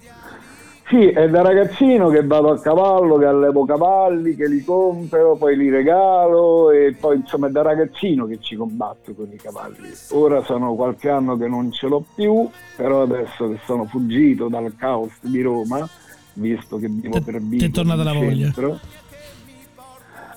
Sì, 0.89 1.05
è 1.07 1.29
da 1.29 1.43
ragazzino 1.43 2.09
che 2.09 2.25
vado 2.25 2.49
a 2.49 2.59
cavallo, 2.59 3.17
che 3.17 3.25
allevo 3.25 3.63
cavalli, 3.63 4.35
che 4.35 4.47
li 4.47 4.63
compro, 4.63 5.35
poi 5.35 5.55
li 5.55 5.69
regalo 5.69 6.71
e 6.71 6.95
poi 6.99 7.17
insomma 7.17 7.45
è 7.45 7.51
da 7.51 7.61
ragazzino 7.61 8.25
che 8.25 8.39
ci 8.41 8.55
combatto 8.55 9.13
con 9.13 9.27
i 9.31 9.35
cavalli. 9.35 9.87
Ora 10.13 10.43
sono 10.43 10.73
qualche 10.73 11.09
anno 11.09 11.37
che 11.37 11.47
non 11.47 11.71
ce 11.71 11.87
l'ho 11.87 12.03
più, 12.15 12.49
però 12.75 13.03
adesso 13.03 13.49
che 13.49 13.59
sono 13.65 13.85
fuggito 13.85 14.47
dal 14.47 14.73
caos 14.75 15.11
di 15.21 15.43
Roma, 15.43 15.87
visto 16.33 16.77
che 16.77 16.87
vivo 16.89 17.21
per 17.21 17.39
Vigo, 17.39 17.57
ti 17.57 17.65
è 17.65 17.69
tornata 17.69 18.01
la 18.01 18.13
voglia. 18.13 18.51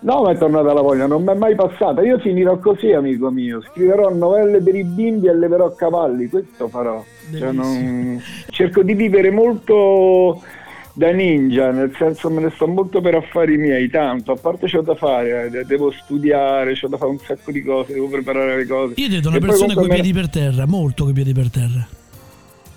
No, 0.03 0.23
mi 0.23 0.35
è 0.35 0.38
tornata 0.38 0.73
la 0.73 0.81
voglia, 0.81 1.07
non 1.07 1.23
mi 1.23 1.33
è 1.33 1.35
mai 1.35 1.55
passata. 1.55 2.03
Io 2.03 2.19
finirò 2.19 2.59
così, 2.59 2.91
amico 2.93 3.31
mio. 3.31 3.62
Scriverò 3.62 4.12
novelle 4.12 4.61
per 4.61 4.75
i 4.75 4.83
bimbi 4.83 5.27
e 5.27 5.31
alleverò 5.31 5.73
cavalli, 5.75 6.29
questo 6.29 6.69
farò. 6.69 7.05
Cioè, 7.33 7.53
non... 7.53 8.21
Cerco 8.51 8.83
di 8.83 8.95
vivere 8.95 9.31
molto 9.31 10.43
da 10.95 11.11
ninja, 11.11 11.71
nel 11.71 11.95
senso 11.97 12.29
me 12.31 12.43
ne 12.43 12.51
sto 12.51 12.67
molto 12.67 13.01
per 13.01 13.15
affari 13.15 13.57
miei, 13.57 13.88
tanto, 13.88 14.33
a 14.33 14.37
parte 14.37 14.69
c'ho 14.69 14.83
da 14.83 14.95
fare, 14.95 15.51
eh, 15.51 15.65
devo 15.65 15.91
studiare, 15.91 16.75
c'ho 16.75 16.88
da 16.88 16.99
fare 16.99 17.11
un 17.11 17.19
sacco 17.19 17.51
di 17.51 17.62
cose, 17.62 17.95
devo 17.95 18.09
preparare 18.09 18.57
le 18.57 18.67
cose. 18.67 18.95
Io 18.97 19.09
vedo 19.09 19.29
una 19.29 19.38
e 19.38 19.41
persona 19.41 19.75
con 19.75 19.85
i 19.85 19.88
piedi 19.88 20.12
me... 20.12 20.21
per 20.21 20.29
terra, 20.29 20.67
molto 20.67 21.05
con 21.05 21.12
i 21.12 21.15
piedi 21.15 21.33
per 21.33 21.51
terra. 21.51 21.87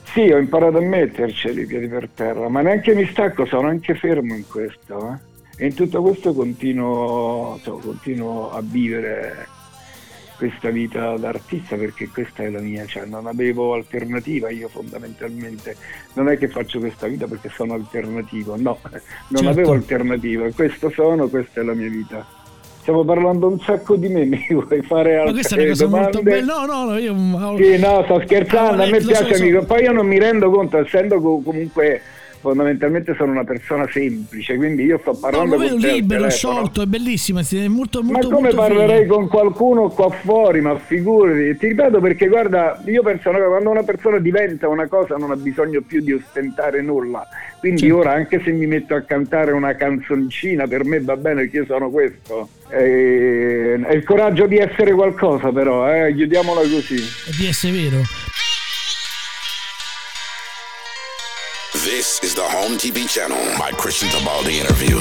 Sì, 0.04 0.32
ho 0.32 0.38
imparato 0.38 0.78
a 0.78 0.82
metterceli 0.82 1.64
i 1.64 1.66
piedi 1.66 1.88
per 1.88 2.08
terra, 2.14 2.48
ma 2.48 2.62
neanche 2.62 2.96
mi 2.96 3.06
stacco, 3.08 3.46
sono 3.46 3.68
anche 3.68 3.96
fermo 3.96 4.34
in 4.34 4.48
questo, 4.48 5.12
eh. 5.12 5.34
E 5.58 5.68
in 5.68 5.74
tutto 5.74 6.02
questo 6.02 6.34
continuo, 6.34 7.60
cioè, 7.63 7.80
continuo 7.82 8.52
a 8.52 8.62
vivere 8.62 9.48
questa 10.38 10.70
vita 10.70 11.15
d'artista 11.15 11.76
perché 11.76 12.10
questa 12.10 12.44
è 12.44 12.50
la 12.50 12.60
mia, 12.60 12.86
cioè 12.86 13.06
non 13.06 13.26
avevo 13.26 13.74
alternativa 13.74 14.50
io 14.50 14.68
fondamentalmente, 14.68 15.76
non 16.13 16.30
è 16.30 16.38
che 16.38 16.50
faccio 16.50 16.80
questa 16.80 17.08
vita 17.08 17.26
perché 17.26 17.50
sono 17.50 17.74
alternativo, 17.74 18.56
no, 18.58 18.78
non 18.84 19.02
certo. 19.30 19.50
avevo 19.50 19.72
alternativa, 19.72 20.50
questo 20.52 20.89
sono, 20.89 21.28
questa 21.28 21.62
è 21.62 21.63
la 21.63 21.74
mia 21.74 21.89
vita. 21.89 22.26
Stiamo 22.82 23.04
parlando 23.04 23.48
un 23.48 23.60
sacco 23.62 23.96
di 23.96 24.10
me, 24.10 24.26
mi 24.28 24.46
vuoi 24.50 24.82
fare 24.84 25.15
altre 25.15 25.26
Ma 25.26 25.32
questa 25.32 25.56
è 25.56 25.60
una 25.60 25.70
cosa 25.70 25.86
domande? 25.86 26.04
molto 26.04 26.22
bella, 26.22 26.54
no, 26.54 26.65
no, 26.65 26.91
no, 26.91 26.98
io... 26.98 27.58
Sì, 27.58 27.80
no, 27.80 28.04
sto 28.04 28.22
scherzando, 28.22 28.84
a 28.84 28.88
me 28.88 29.00
piace 29.00 29.36
so, 29.36 29.41
amico, 29.41 29.63
poi 29.63 29.84
io 29.84 29.91
non 29.91 30.06
mi 30.06 30.20
rendo 30.20 30.50
conto, 30.50 30.78
essendo 30.78 31.20
comunque 31.22 32.02
fondamentalmente 32.46 33.16
sono 33.16 33.32
una 33.32 33.44
persona 33.44 33.88
semplice, 33.92 34.56
quindi 34.56 34.84
io 34.84 35.00
sto 35.00 35.16
parlando 35.16 35.58
no, 35.58 35.68
con 35.68 35.80
te 35.80 35.92
libero, 35.94 36.30
sciolto, 36.30 36.84
è 36.84 36.86
bellissimo, 36.86 37.40
è 37.40 37.68
molto, 37.68 38.04
molto 38.04 38.30
Ma 38.30 38.36
come 38.36 38.48
molto 38.50 38.56
parlerei 38.56 39.02
figo. 39.02 39.16
con 39.16 39.28
qualcuno 39.28 39.90
qua 39.90 40.10
fuori, 40.12 40.62
ma 40.62 40.78
figurati, 40.78 41.58
ti 41.58 41.68
ripeto 41.68 42.00
perché 42.00 42.28
guarda, 42.28 42.82
io 42.86 43.02
penso 43.02 43.32
che 43.32 43.40
quando 43.40 43.70
una 43.72 43.84
persona 43.84 44.20
diventa 44.20 44.68
una 44.68 44.88
cosa 44.88 45.16
non 45.16 45.32
ha 45.32 45.36
bisogno 45.36 45.82
più 45.82 46.02
di 46.02 46.14
ostentare 46.14 46.82
nulla, 46.82 47.28
quindi 47.60 47.82
certo. 47.82 47.98
ora 47.98 48.12
anche 48.14 48.40
se 48.44 48.52
mi 48.52 48.68
metto 48.68 48.94
a 48.94 49.02
cantare 49.02 49.52
una 49.52 49.74
canzoncina 49.76 50.68
per 50.68 50.86
me 50.86 51.02
va 51.02 51.18
bene 51.18 51.50
che 51.50 51.58
io 51.58 51.66
sono 51.66 51.90
questo. 51.90 52.50
È, 52.68 52.76
è 52.76 53.94
il 53.94 54.04
coraggio 54.04 54.46
di 54.46 54.58
essere 54.58 54.94
qualcosa 54.94 55.52
però, 55.52 55.92
eh? 55.92 56.14
chiudiamola 56.14 56.62
così. 56.62 56.96
E 56.96 57.32
di 57.38 57.48
essere 57.48 57.74
vero. 57.74 58.02
This 61.86 62.19
is 62.24 62.34
the 62.34 62.41
Home 62.41 62.80
TV 62.80 63.08
channel. 63.08 63.38
My 63.60 63.69
Christian 63.69 64.10
Tabaldi 64.10 64.54
interview. 64.54 64.98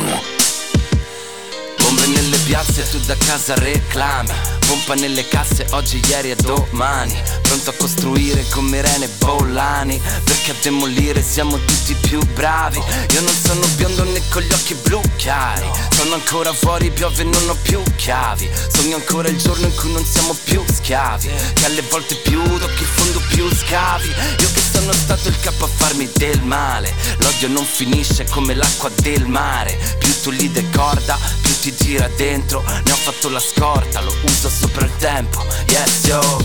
Piazze 2.45 2.83
e 2.83 2.89
tu 2.89 2.99
da 3.01 3.17
casa 3.17 3.55
reclami 3.55 4.33
Pompa 4.67 4.95
nelle 4.95 5.27
casse 5.29 5.67
oggi, 5.71 6.01
ieri 6.09 6.31
e 6.31 6.37
domani. 6.37 7.15
Pronto 7.43 7.71
a 7.71 7.75
costruire 7.75 8.47
come 8.51 8.81
Rene 8.81 9.09
Bollani 9.19 10.01
Perché 10.25 10.53
a 10.53 10.55
demolire 10.63 11.23
siamo 11.23 11.59
tutti 11.59 11.95
più 11.95 12.21
bravi. 12.33 12.79
Io 13.13 13.21
non 13.21 13.35
sono 13.35 13.67
biondo 13.77 14.05
né 14.05 14.21
con 14.31 14.43
gli 14.43 14.53
occhi 14.53 14.75
blu 14.75 15.01
chiari 15.17 15.69
Sono 15.91 16.15
ancora 16.15 16.53
fuori, 16.53 16.91
piove 16.91 17.23
e 17.23 17.25
non 17.25 17.49
ho 17.49 17.57
più 17.63 17.83
chiavi. 17.97 18.49
Sogno 18.73 18.97
ancora 18.97 19.29
il 19.29 19.37
giorno 19.37 19.67
in 19.67 19.75
cui 19.75 19.93
non 19.93 20.05
siamo 20.05 20.35
più 20.45 20.63
schiavi 20.67 21.31
Che 21.53 21.65
alle 21.67 21.83
volte 21.91 22.15
più 22.17 22.43
tocchi 22.59 22.83
il 22.83 22.89
fondo 22.89 23.21
più 23.29 23.49
scavi. 23.55 24.09
Io 24.09 24.53
che 24.53 24.63
sono 24.73 24.93
stato 24.93 25.29
il 25.29 25.39
capo 25.41 25.65
a 25.65 25.69
farmi 25.69 26.09
del 26.15 26.41
male 26.43 26.93
L'odio 27.19 27.49
non 27.49 27.65
finisce 27.65 28.25
come 28.31 28.55
l'acqua 28.55 28.91
del 28.97 29.27
mare. 29.27 29.79
Più 29.99 30.13
tu 30.23 30.31
li 30.31 30.51
decorda, 30.51 31.19
ti 31.65 31.75
tira 31.75 32.09
dentro 32.09 32.63
Ne 32.63 32.93
ho 32.93 32.97
fatto 32.97 33.31
la 33.31 33.41
scorta, 33.41 34.03
lo 34.03 34.15
uso 34.25 34.51
sopra 34.51 34.85
il 34.85 34.95
tempo 34.99 35.43
Yes 35.69 36.05
yo. 36.05 36.45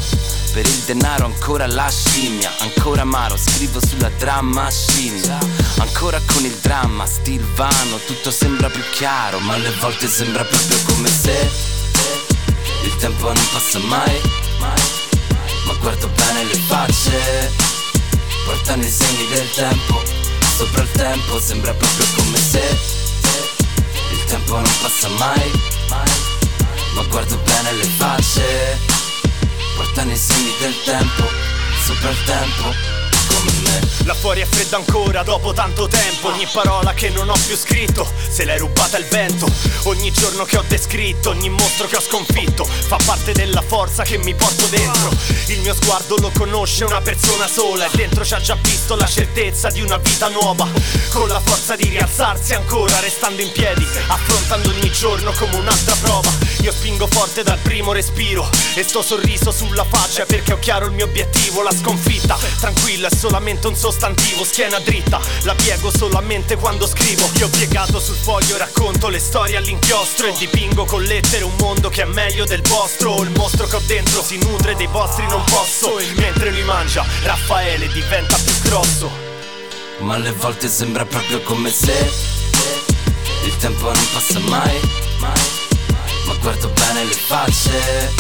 Per 0.54 0.66
il 0.66 0.82
denaro 0.86 1.26
ancora 1.26 1.68
la 1.68 1.90
scimmia 1.90 2.50
Ancora 2.60 3.02
amaro, 3.02 3.36
scrivo 3.36 3.86
sulla 3.86 4.10
dramma 4.18 4.64
machine 4.64 5.38
Ancora 5.80 6.22
con 6.26 6.46
il 6.46 6.56
dramma, 6.62 7.06
stil 7.06 7.44
vano 7.56 8.00
Tutto 8.06 8.32
sembra 8.32 8.70
più 8.70 8.82
chiaro 8.94 9.40
Ma 9.40 9.56
alle 9.56 9.74
volte 9.82 10.08
sembra 10.08 10.44
proprio 10.46 10.78
come 10.86 11.10
se 11.10 11.50
Il 12.84 12.96
tempo 12.96 13.26
non 13.26 13.48
passa 13.52 13.80
mai, 13.80 14.22
Ma 14.60 15.74
guardo 15.82 16.08
bene 16.08 16.46
le 16.46 16.60
facce 16.66 17.52
Portano 18.46 18.84
i 18.84 18.90
segni 18.90 19.28
del 19.34 19.52
tempo 19.52 20.02
Sopra 20.56 20.82
il 20.82 20.92
tempo 20.92 21.40
sembra 21.42 21.74
proprio 21.74 22.06
come 22.16 22.38
se 22.38 22.99
tempo 24.30 24.54
non 24.54 24.72
passa 24.82 25.10
mai, 25.18 25.52
mai. 25.90 26.12
Ma 26.94 27.02
guardo 27.04 27.36
bene 27.38 27.72
le 27.74 27.84
facce 27.84 28.78
portano 29.76 30.12
i 30.12 30.18
segni 30.18 30.54
del 30.60 30.76
tempo 30.84 31.24
sopra 31.84 32.10
il 32.12 32.24
tempo 32.26 32.99
La 34.06 34.16
fuori 34.16 34.42
è 34.42 34.46
fredda 34.46 34.78
ancora 34.78 35.22
dopo 35.24 35.54
tanto 35.54 35.88
tempo. 35.88 36.30
Ogni 36.30 36.48
parola 36.52 36.94
che 36.94 37.10
non 37.10 37.30
ho 37.30 37.38
più 37.46 37.56
scritto 37.56 38.08
Se 38.30 38.44
l'hai 38.44 38.58
rubata 38.58 38.98
il 38.98 39.06
vento. 39.06 39.48
Ogni 39.84 40.12
giorno 40.12 40.46
che 40.46 40.58
ho 40.58 40.64
descritto 40.68 41.30
Ogni 41.30 41.50
mostro 41.50 41.88
che 41.88 41.96
ho 41.96 42.02
sconfitto 42.02 42.66
Fa 42.66 42.98
parte 43.06 43.34
della 43.34 43.62
forza 43.62 44.04
che 44.04 44.18
mi 44.18 44.34
porto 44.34 44.66
dentro. 44.68 45.12
Il 45.48 45.60
mio 45.60 45.76
sguardo 45.76 46.18
lo 46.18 46.32
conosce 46.36 46.86
una 46.86 47.02
persona 47.02 47.48
sola 47.48 47.86
E 47.86 47.90
dentro 47.94 48.26
ci 48.26 48.34
ha 48.34 48.42
già 48.42 48.58
visto 48.62 48.96
la 48.96 49.06
certezza 49.06 49.70
di 49.70 49.82
una 49.82 49.98
vita 49.98 50.28
nuova. 50.30 50.68
Con 51.12 51.28
la 51.28 51.40
forza 51.40 51.76
di 51.76 51.88
rialzarsi 51.90 52.54
ancora 52.56 53.00
Restando 53.00 53.42
in 53.42 53.52
piedi 53.52 53.86
Affrontando 54.08 54.70
ogni 54.70 54.92
giorno 54.92 55.32
come 55.34 55.56
un'altra 55.56 55.96
prova. 56.02 56.32
Io 56.62 56.72
spingo 56.72 57.08
forte 57.08 57.44
dal 57.44 57.60
primo 57.60 57.92
respiro 57.92 58.50
E 58.74 58.84
sto 58.84 59.02
sorriso 59.02 59.52
sulla 59.52 59.86
faccia 59.86 60.26
Perché 60.26 60.54
ho 60.54 60.60
chiaro 60.60 60.88
il 60.88 60.94
mio 60.94 61.06
obiettivo 61.06 61.62
La 61.62 61.72
sconfitta. 61.72 62.38
Tranquilla 62.60 63.08
è 63.08 63.16
solamente 63.16 63.59
un 63.68 63.76
sostantivo, 63.76 64.44
schiena 64.44 64.80
dritta, 64.80 65.20
la 65.44 65.54
piego 65.56 65.92
solamente 65.92 66.56
quando 66.56 66.88
scrivo. 66.88 67.30
Io 67.38 67.48
ho 67.48 67.50
piegato 67.50 68.00
sul 68.00 68.16
foglio, 68.16 68.58
racconto 68.58 69.10
le 69.10 69.20
storie 69.20 69.58
all'inchiostro 69.58 70.28
e 70.28 70.34
dipingo 70.38 70.86
con 70.86 71.04
lettere 71.04 71.44
un 71.44 71.54
mondo 71.60 71.90
che 71.90 72.04
è 72.04 72.06
meglio 72.06 72.46
del 72.46 72.62
vostro. 72.62 73.22
Il 73.24 73.32
mostro 73.32 73.68
che 73.68 73.76
ho 73.76 73.82
dentro 73.86 74.24
si 74.24 74.38
nutre 74.38 74.76
dei 74.76 74.88
vostri 74.88 75.26
non 75.28 75.44
posso. 75.44 76.00
Mentre 76.16 76.52
lui 76.52 76.64
mangia, 76.64 77.06
Raffaele 77.24 77.88
diventa 77.90 78.38
più 78.38 78.54
grosso. 78.62 79.12
Ma 80.00 80.16
alle 80.16 80.32
volte 80.32 80.70
sembra 80.70 81.06
proprio 81.06 81.42
come 81.42 81.72
se 81.72 82.12
il 83.46 83.58
tempo 83.58 83.92
non 83.92 84.08
passa 84.14 84.40
mai, 84.40 84.80
mai. 85.20 85.42
Ma 86.26 86.34
guardo 86.36 86.70
bene 86.70 87.04
le 87.04 87.14
facce, 87.14 88.14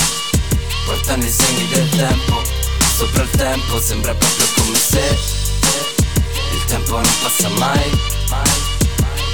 portano 0.85 1.23
i 1.23 1.29
segni 1.29 1.67
del 1.67 1.89
tempo 1.89 2.59
sopra 2.99 3.23
il 3.23 3.29
tempo 3.29 3.79
sembra 3.79 4.13
proprio 4.13 4.58
come 4.69 4.77
se 4.77 4.99
il 6.53 6.65
tempo 6.65 6.93
non 6.93 7.01
passa 7.01 7.49
mai, 7.57 7.89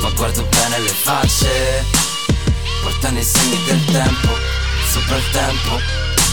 ma 0.02 0.10
guardo 0.16 0.44
bene 0.44 0.80
le 0.80 0.88
facce, 0.88 1.84
portano 2.82 3.20
i 3.20 3.24
segni 3.24 3.58
del 3.66 3.84
tempo 3.92 4.30
sopra 4.86 5.18
il 5.18 5.30
tempo 5.32 5.72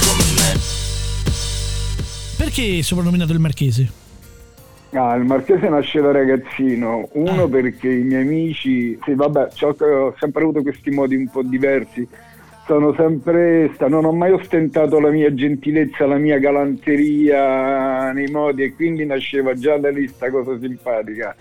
come 0.07 0.25
me. 0.37 0.61
Perché 2.37 2.83
soprannominato 2.83 3.33
il 3.33 3.41
Marchese? 3.41 3.91
Ah, 4.93 5.17
il 5.17 5.25
Marchese 5.25 5.69
nasce 5.69 6.01
da 6.01 6.13
ragazzino, 6.13 7.09
uno 7.13 7.43
ah. 7.43 7.49
perché 7.49 7.91
i 7.91 8.03
miei 8.03 8.23
amici, 8.23 8.97
sì 9.05 9.15
vabbè, 9.15 9.49
ho 9.63 10.15
sempre 10.21 10.43
avuto 10.43 10.63
questi 10.63 10.91
modi 10.91 11.17
un 11.17 11.29
po' 11.29 11.43
diversi, 11.43 12.07
sono 12.73 12.95
sempre 12.95 13.71
non 13.89 14.07
ho 14.07 14.13
mai 14.13 14.33
ostentato 14.33 14.99
la 14.99 15.11
mia 15.11 15.35
gentilezza, 15.35 16.07
la 16.07 16.17
mia 16.17 16.39
galanteria 16.39 18.13
nei 18.13 18.31
modi 18.31 18.63
e 18.63 18.75
quindi 18.75 19.05
nasceva 19.05 19.53
già 19.53 19.77
da 19.77 19.91
lì 19.91 20.09
sta 20.09 20.31
cosa 20.31 20.59
simpatica 20.59 21.37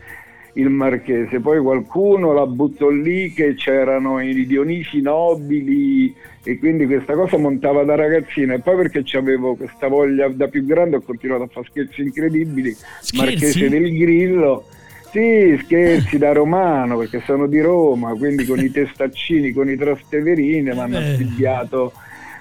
il 0.56 0.70
marchese. 0.70 1.39
Poi 1.39 1.62
qualcuno 1.62 2.34
la 2.34 2.46
buttò 2.46 2.89
lì 2.89 3.32
che 3.32 3.54
c'erano 3.54 4.20
i 4.20 4.46
Dionisi 4.46 5.00
nobili 5.00 6.13
e 6.44 6.60
quindi 6.60 6.86
questa 6.86 7.13
cosa 7.13 7.38
montava 7.38 7.86
da 7.86 7.96
ragazzino 7.96 8.54
e 8.54 8.60
poi 8.60 8.76
perché 8.76 9.17
avevo 9.17 9.56
questa 9.56 9.88
voglia 9.88 10.28
da 10.28 10.50
più 10.50 10.65
grande 10.65 10.98
ho 10.98 11.02
continuato 11.02 11.44
a 11.44 11.48
fare 11.48 11.67
scherzi 11.70 12.02
incredibili, 12.02 12.72
scherzi? 12.74 13.15
marchese 13.15 13.70
del 13.70 13.98
grillo 13.98 14.65
sì, 15.12 15.60
scherzi 15.63 16.17
da 16.17 16.32
romano 16.32 16.97
perché 16.97 17.21
sono 17.26 17.47
di 17.47 17.60
Roma, 17.60 18.13
quindi 18.13 18.45
con 18.45 18.60
i 18.60 18.69
testaccini, 18.71 19.52
con 19.52 19.69
i 19.69 19.76
trasteverini 19.76 20.71
mi 20.71 20.80
hanno 20.80 21.00
eh. 21.00 21.13
studiato 21.15 21.93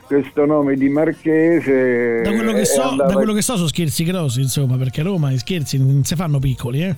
questo 0.06 0.44
nome 0.44 0.74
di 0.74 0.88
Marchese. 0.88 2.22
Da 2.22 2.30
quello, 2.32 2.52
che 2.52 2.64
so, 2.64 2.82
andava... 2.82 3.10
da 3.10 3.14
quello 3.14 3.32
che 3.32 3.42
so 3.42 3.56
sono 3.56 3.68
scherzi 3.68 4.04
grossi, 4.04 4.40
insomma, 4.40 4.76
perché 4.76 5.02
a 5.02 5.04
Roma 5.04 5.30
i 5.30 5.38
scherzi 5.38 5.78
non 5.78 6.02
si 6.04 6.16
fanno 6.16 6.38
piccoli, 6.38 6.82
eh? 6.82 6.96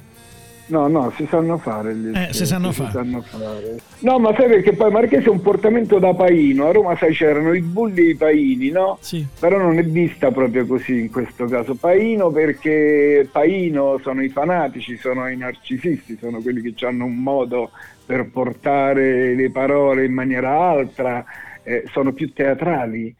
No, 0.66 0.86
no, 0.86 1.12
si 1.16 1.26
sanno 1.28 1.58
fare 1.58 1.94
gli 1.94 2.16
eh, 2.16 2.32
si 2.32 2.46
sanno, 2.46 2.72
si 2.72 2.80
fare. 2.80 2.92
sanno 2.92 3.20
fare. 3.20 3.80
No, 4.00 4.18
ma 4.18 4.34
sai 4.34 4.48
perché 4.48 4.72
poi 4.72 4.90
Marchese 4.90 5.26
è 5.26 5.28
un 5.28 5.42
portamento 5.42 5.98
da 5.98 6.14
paino. 6.14 6.66
A 6.66 6.72
Roma, 6.72 6.96
sai, 6.96 7.12
c'erano 7.12 7.52
i 7.52 7.60
bulli 7.60 8.06
e 8.06 8.10
i 8.10 8.14
paini, 8.14 8.70
no? 8.70 8.96
Sì. 9.00 9.26
Però 9.38 9.58
non 9.58 9.78
è 9.78 9.84
vista 9.84 10.30
proprio 10.30 10.64
così 10.64 11.00
in 11.00 11.10
questo 11.10 11.46
caso. 11.46 11.74
Paino 11.74 12.30
perché 12.30 13.28
paino 13.30 13.98
sono 14.02 14.22
i 14.22 14.28
fanatici, 14.28 14.96
sono 14.96 15.28
i 15.28 15.36
narcisisti, 15.36 16.16
sono 16.18 16.40
quelli 16.40 16.62
che 16.62 16.86
hanno 16.86 17.04
un 17.04 17.16
modo 17.16 17.70
per 18.06 18.30
portare 18.30 19.34
le 19.34 19.50
parole 19.50 20.04
in 20.04 20.12
maniera 20.12 20.58
altra, 20.58 21.24
eh, 21.62 21.84
sono 21.92 22.12
più 22.12 22.32
teatrali 22.32 23.14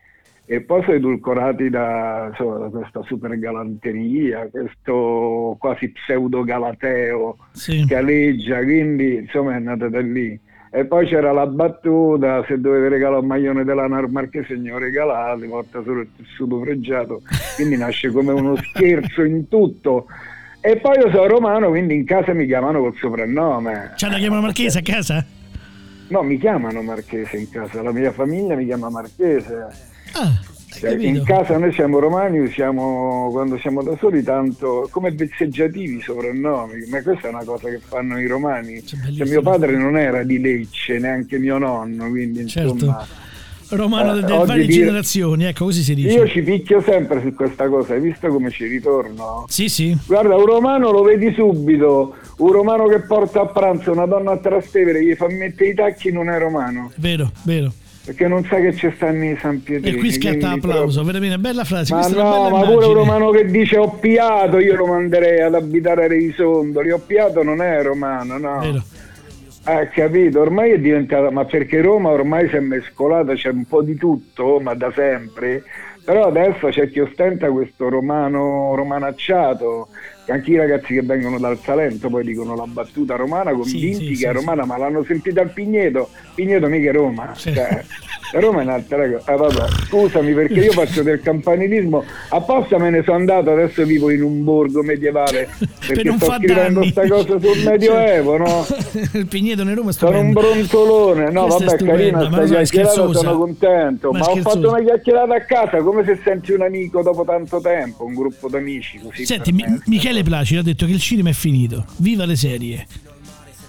e 0.44 0.61
poi 0.61 0.83
sono 0.83 0.96
edulcorati 0.96 1.70
da, 1.70 2.28
insomma, 2.31 2.59
da, 2.59 2.68
questa 2.68 3.02
super 3.05 3.38
galanteria, 3.38 4.48
questo 4.50 5.57
quasi 5.59 5.90
pseudo 5.90 6.42
galateo 6.42 7.38
sì. 7.52 7.85
che 7.87 7.96
aleggia, 7.96 8.59
quindi 8.62 9.14
insomma 9.16 9.57
è 9.57 9.59
nata 9.61 9.88
da 9.88 10.00
lì. 10.00 10.38
E 10.74 10.87
poi 10.87 11.07
c'era 11.07 11.33
la 11.33 11.46
battuta, 11.46 12.44
se 12.46 12.59
dovete 12.59 12.88
regalare 12.88 13.20
un 13.20 13.26
maglione 13.26 13.62
della 13.62 13.87
Marchese 13.87 14.55
non 14.55 14.78
regalate, 14.78 15.46
porta 15.46 15.83
solo 15.83 16.00
il 16.00 16.09
tessuto 16.16 16.59
pregiato, 16.61 17.20
quindi 17.57 17.76
nasce 17.76 18.11
come 18.11 18.33
uno 18.33 18.57
scherzo 18.57 19.22
in 19.22 19.48
tutto. 19.48 20.07
E 20.61 20.76
poi 20.76 20.96
io 20.96 21.11
sono 21.11 21.26
romano, 21.26 21.68
quindi 21.68 21.94
in 21.94 22.05
casa 22.05 22.33
mi 22.33 22.46
chiamano 22.46 22.81
col 22.81 22.96
soprannome. 22.96 23.92
C'è 23.96 24.09
la 24.09 24.16
chiamano 24.16 24.42
Marchese 24.42 24.78
a 24.78 24.83
casa? 24.83 25.24
No, 26.09 26.22
mi 26.22 26.38
chiamano 26.38 26.83
Marchese 26.83 27.37
in 27.37 27.50
casa, 27.50 27.83
la 27.83 27.92
mia 27.92 28.12
famiglia 28.12 28.55
mi 28.55 28.64
chiama 28.64 28.88
Marchese. 28.88 29.90
Ah, 30.12 30.40
cioè, 30.79 30.96
in 30.98 31.22
casa 31.25 31.59
noi 31.59 31.72
siamo 31.72 31.98
romani, 31.98 32.38
usiamo 32.40 33.29
quando 33.31 33.59
siamo 33.59 33.83
da 33.83 33.96
soli 33.98 34.22
tanto 34.22 34.88
come 34.90 35.12
vezzeggiativi 35.12 36.01
soprannomi, 36.01 36.87
ma 36.88 37.03
questa 37.03 37.29
è 37.29 37.31
una 37.31 37.44
cosa 37.44 37.68
che 37.68 37.79
fanno 37.79 38.18
i 38.18 38.27
romani. 38.27 38.85
Cioè, 38.85 38.98
mio 39.27 39.42
padre 39.42 39.77
non 39.77 39.96
era 39.96 40.22
di 40.22 40.40
Lecce, 40.40 40.98
neanche 40.98 41.38
mio 41.38 41.59
nonno, 41.59 42.09
quindi 42.09 42.46
certo. 42.48 42.72
insomma 42.72 43.07
romano 43.77 44.12
delle 44.14 44.42
eh, 44.42 44.44
varie 44.44 44.66
dire, 44.66 44.85
generazioni, 44.85 45.44
ecco 45.44 45.66
così 45.66 45.83
si 45.83 45.94
dice. 45.94 46.14
Io 46.14 46.29
ci 46.29 46.42
picchio 46.42 46.83
sempre 46.83 47.20
su 47.22 47.35
questa 47.35 47.68
cosa, 47.68 47.94
hai 47.94 48.01
visto 48.01 48.29
come 48.29 48.51
ci 48.51 48.66
ritorno? 48.66 49.44
Sì, 49.48 49.68
sì. 49.68 49.96
Guarda, 50.07 50.37
un 50.37 50.46
romano 50.46 50.90
lo 50.90 51.03
vedi 51.03 51.33
subito, 51.33 52.14
un 52.38 52.53
romano 52.53 52.87
che 52.87 53.01
porta 53.01 53.42
a 53.42 53.46
pranzo 53.46 53.92
una 53.92 54.07
donna 54.07 54.33
a 54.33 54.37
Trastevere, 54.38 55.05
gli 55.05 55.14
fa 55.14 55.29
mettere 55.29 55.70
i 55.70 55.75
tacchi, 55.75 56.11
non 56.12 56.29
è 56.29 56.38
romano. 56.38 56.90
Vero, 56.96 57.31
vero 57.44 57.72
perché 58.04 58.26
non 58.26 58.44
sa 58.44 58.56
che 58.56 58.74
ci 58.74 58.90
stanno 58.96 59.24
i 59.24 59.36
San 59.40 59.62
Pietrini. 59.62 59.96
E 59.96 59.98
qui 59.98 60.10
scatta 60.10 60.50
applauso, 60.50 61.00
però... 61.00 61.12
veramente 61.12 61.38
bella 61.38 61.64
frase. 61.64 61.94
Ma 61.94 62.06
no, 62.08 62.48
ma 62.50 62.62
pure 62.62 62.86
un 62.86 62.94
romano 62.94 63.30
che 63.30 63.46
dice 63.46 63.76
ho 63.76 63.90
piato, 63.90 64.58
io 64.58 64.74
lo 64.74 64.86
manderei 64.86 65.40
ad 65.40 65.54
abitare 65.54 66.04
a 66.04 66.08
Reisondoli. 66.08 66.90
Ho 66.90 67.00
piato 67.04 67.42
non 67.42 67.62
è 67.62 67.82
romano, 67.82 68.38
no. 68.38 68.58
Vero. 68.58 68.82
Ha 69.64 69.86
capito, 69.86 70.40
ormai 70.40 70.72
è 70.72 70.80
diventata, 70.80 71.30
ma 71.30 71.44
perché 71.44 71.80
Roma 71.80 72.08
ormai 72.08 72.48
si 72.48 72.56
è 72.56 72.60
mescolata, 72.60 73.34
c'è 73.34 73.50
un 73.50 73.64
po' 73.64 73.82
di 73.82 73.94
tutto, 73.94 74.58
ma 74.58 74.74
da 74.74 74.90
sempre, 74.92 75.62
però 76.04 76.24
adesso 76.24 76.66
c'è 76.66 76.90
chi 76.90 76.98
ostenta 76.98 77.48
questo 77.48 77.88
romano 77.88 78.74
romanacciato, 78.74 79.86
anche 80.32 80.50
i 80.50 80.56
ragazzi 80.56 80.94
che 80.94 81.02
vengono 81.02 81.38
dal 81.38 81.58
Salento 81.62 82.08
poi 82.08 82.24
dicono 82.24 82.54
la 82.54 82.66
battuta 82.66 83.16
romana 83.16 83.52
convinti 83.52 83.94
sì, 83.94 84.08
che 84.10 84.14
sì, 84.16 84.24
è 84.24 84.32
romana 84.32 84.64
ma 84.64 84.76
l'hanno 84.76 85.04
sentita 85.04 85.40
al 85.40 85.50
Pigneto. 85.50 86.08
Pigneto 86.34 86.66
mica 86.68 86.90
è 86.90 86.92
Roma. 86.92 87.32
Cioè, 87.34 87.84
Roma 88.32 88.60
è 88.60 88.64
un'altra 88.64 89.08
cosa 89.10 89.32
eh, 89.32 89.36
vabbè, 89.36 89.68
scusami 89.88 90.32
perché 90.32 90.54
io 90.60 90.72
faccio 90.72 91.02
del 91.02 91.20
campanilismo. 91.20 92.02
Apposta 92.30 92.78
me 92.78 92.90
ne 92.90 93.02
sono 93.02 93.16
andato 93.18 93.50
adesso 93.50 93.84
vivo 93.84 94.10
in 94.10 94.22
un 94.22 94.42
borgo 94.42 94.82
medievale 94.82 95.48
perché 95.86 96.02
non 96.04 96.18
sto 96.18 96.32
scrivendo 96.32 96.80
questa 96.80 97.06
cosa 97.06 97.38
sul 97.38 97.62
medioevo 97.64 98.38
no? 98.38 98.66
il 99.12 99.26
Pigneto 99.26 99.62
in 99.62 99.74
Roma 99.74 99.90
è 99.90 99.92
sono 99.92 100.18
un 100.20 100.30
stupendo. 100.30 100.40
brontolone. 100.40 101.30
No 101.30 101.46
Questa 101.46 101.64
vabbè 101.64 101.84
carina 101.84 102.30
sta 102.30 102.44
chiacchierata 102.44 103.12
sono 103.12 103.36
contento. 103.38 104.10
Ma 104.12 104.18
ma, 104.18 104.26
ho 104.30 104.36
fatto 104.36 104.68
una 104.68 104.80
chiacchierata 104.82 105.34
a 105.34 105.40
casa 105.44 105.82
come 105.82 106.04
se 106.04 106.18
senti 106.24 106.52
un 106.52 106.62
amico 106.62 107.02
dopo 107.02 107.24
tanto 107.24 107.60
tempo 107.60 108.04
un 108.04 108.14
gruppo 108.14 108.48
d'amici 108.48 108.98
così 108.98 109.24
Senti, 109.24 109.52
per 109.52 109.68
Mi- 109.68 109.72
me. 109.72 109.82
Michele 110.22 110.24
Placida 110.24 110.61
ha 110.61 110.62
detto 110.62 110.87
che 110.87 110.92
il 110.92 111.00
cinema 111.00 111.30
è 111.30 111.32
finito. 111.32 111.85
Viva 111.96 112.24
le 112.24 112.37
serie. 112.37 112.87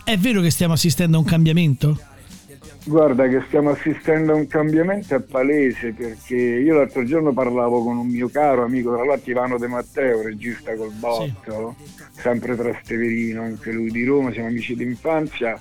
È 0.04 0.18
vero 0.18 0.42
che 0.42 0.52
stiamo 0.52 0.74
assistendo 0.74 1.18
a 1.18 1.20
un 1.20 1.26
cambiamento? 1.26 2.00
Guarda 2.86 3.28
che 3.30 3.42
stiamo 3.48 3.70
assistendo 3.70 4.34
a 4.34 4.36
un 4.36 4.46
cambiamento 4.46 5.16
è 5.16 5.22
palese 5.22 5.94
perché 5.94 6.36
io 6.36 6.76
l'altro 6.76 7.06
giorno 7.06 7.32
parlavo 7.32 7.82
con 7.82 7.98
un 7.98 8.08
mio 8.08 8.28
caro 8.28 8.64
amico, 8.64 8.94
tra 8.94 9.06
l'altro 9.06 9.32
Ivano 9.32 9.58
De 9.58 9.68
Matteo, 9.68 10.22
regista 10.22 10.76
col 10.76 10.92
botto, 10.92 11.76
sempre 12.18 12.58
Trasteverino, 12.58 13.42
anche 13.42 13.72
lui 13.72 13.90
di 13.90 14.04
Roma, 14.04 14.34
siamo 14.34 14.50
amici 14.50 14.76
d'infanzia, 14.76 15.58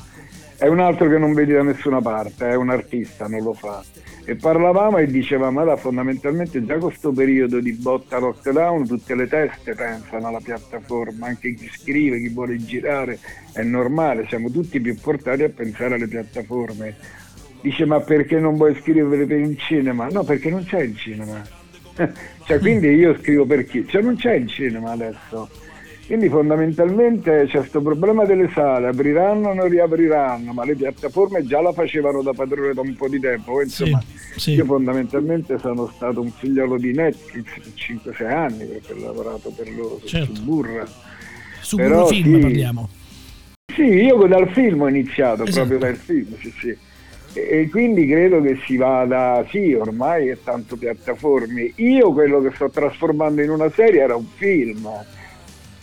è 0.63 0.69
un 0.69 0.79
altro 0.79 1.09
che 1.09 1.19
non 1.19 1.33
vedi 1.33 1.51
da 1.55 1.65
nessuna 1.65 2.01
parte, 2.01 2.51
è 2.51 2.55
un 2.55 2.71
artista, 2.71 3.27
non 3.27 3.43
lo 3.43 3.53
fa. 3.53 3.83
E 4.25 4.37
parlavamo 4.37 4.99
e 4.99 5.09
dicevamo, 5.09 5.59
allora 5.59 5.75
fondamentalmente 5.75 6.65
già 6.65 6.79
questo 6.79 7.11
periodo 7.11 7.59
di 7.59 7.73
botta 7.73 8.21
lockdown, 8.21 8.87
tutte 8.87 9.17
le 9.17 9.27
teste 9.27 9.75
pensano 9.75 10.29
alla 10.29 10.39
piattaforma, 10.39 11.27
anche 11.27 11.53
chi 11.55 11.69
scrive, 11.69 12.21
chi 12.21 12.29
vuole 12.29 12.59
girare, 12.59 13.19
è 13.53 13.63
normale, 13.65 14.27
siamo 14.29 14.53
tutti 14.53 14.81
più 14.81 14.97
portati 15.01 15.43
a 15.43 15.49
pensare 15.49 15.97
alle 15.97 16.07
piattaforme. 16.07 16.95
Dice 17.61 17.85
ma 17.85 17.99
perché 17.99 18.39
non 18.39 18.55
vuoi 18.55 18.77
scrivere 18.77 19.27
per 19.27 19.41
il 19.41 19.59
cinema? 19.59 20.07
No, 20.13 20.23
perché 20.23 20.49
non 20.49 20.63
c'è 20.65 20.83
il 20.83 20.97
cinema. 20.97 21.43
cioè, 22.47 22.59
quindi 22.61 22.87
io 22.87 23.19
scrivo 23.19 23.45
per 23.47 23.67
chi? 23.67 23.85
Cioè 23.89 24.01
non 24.01 24.15
c'è 24.15 24.35
il 24.35 24.47
cinema 24.47 24.93
adesso. 24.93 25.49
Quindi 26.13 26.29
fondamentalmente 26.29 27.47
c'è 27.49 27.57
questo 27.61 27.81
problema 27.81 28.27
delle 28.27 28.51
sale, 28.53 28.89
apriranno 28.89 29.49
o 29.49 29.55
non 29.55 29.67
riapriranno, 29.67 30.53
ma 30.53 30.63
le 30.63 30.75
piattaforme 30.75 31.43
già 31.47 31.63
la 31.63 31.73
facevano 31.73 32.21
da 32.21 32.35
padrone 32.35 32.75
da 32.75 32.83
un 32.83 32.95
po' 32.95 33.09
di 33.09 33.19
tempo. 33.19 33.55
Sì, 33.61 33.85
Insomma, 33.85 34.03
sì. 34.37 34.51
io 34.53 34.67
fondamentalmente 34.67 35.57
sono 35.59 35.87
stato 35.87 36.21
un 36.21 36.31
figliolo 36.31 36.77
di 36.77 36.93
Netflix 36.93 37.45
per 37.55 38.13
5-6 38.27 38.31
anni 38.31 38.65
perché 38.67 38.93
ho 38.93 38.99
lavorato 39.07 39.55
per 39.57 39.71
loro 39.75 40.03
Certo. 40.05 40.35
su 40.35 40.43
Burra. 40.45 40.87
Su 41.63 41.77
Però 41.77 42.05
film 42.09 42.35
sì. 42.35 42.41
parliamo. 42.43 42.89
Sì, 43.75 43.83
io 43.83 44.27
dal 44.27 44.51
film 44.51 44.83
ho 44.83 44.89
iniziato, 44.89 45.45
Esatto. 45.45 45.67
proprio 45.67 45.79
dal 45.79 45.97
film, 45.97 46.37
sì, 46.43 46.53
sì. 46.61 46.77
E 47.41 47.71
quindi 47.71 48.07
credo 48.07 48.43
che 48.43 48.59
si 48.67 48.77
vada, 48.77 49.47
sì, 49.49 49.73
ormai 49.73 50.29
è 50.29 50.37
tanto 50.45 50.77
piattaforme. 50.77 51.73
Io 51.77 52.13
quello 52.13 52.43
che 52.43 52.51
sto 52.55 52.69
trasformando 52.69 53.41
in 53.41 53.49
una 53.49 53.71
serie 53.71 54.03
era 54.03 54.15
un 54.15 54.27
film. 54.37 54.87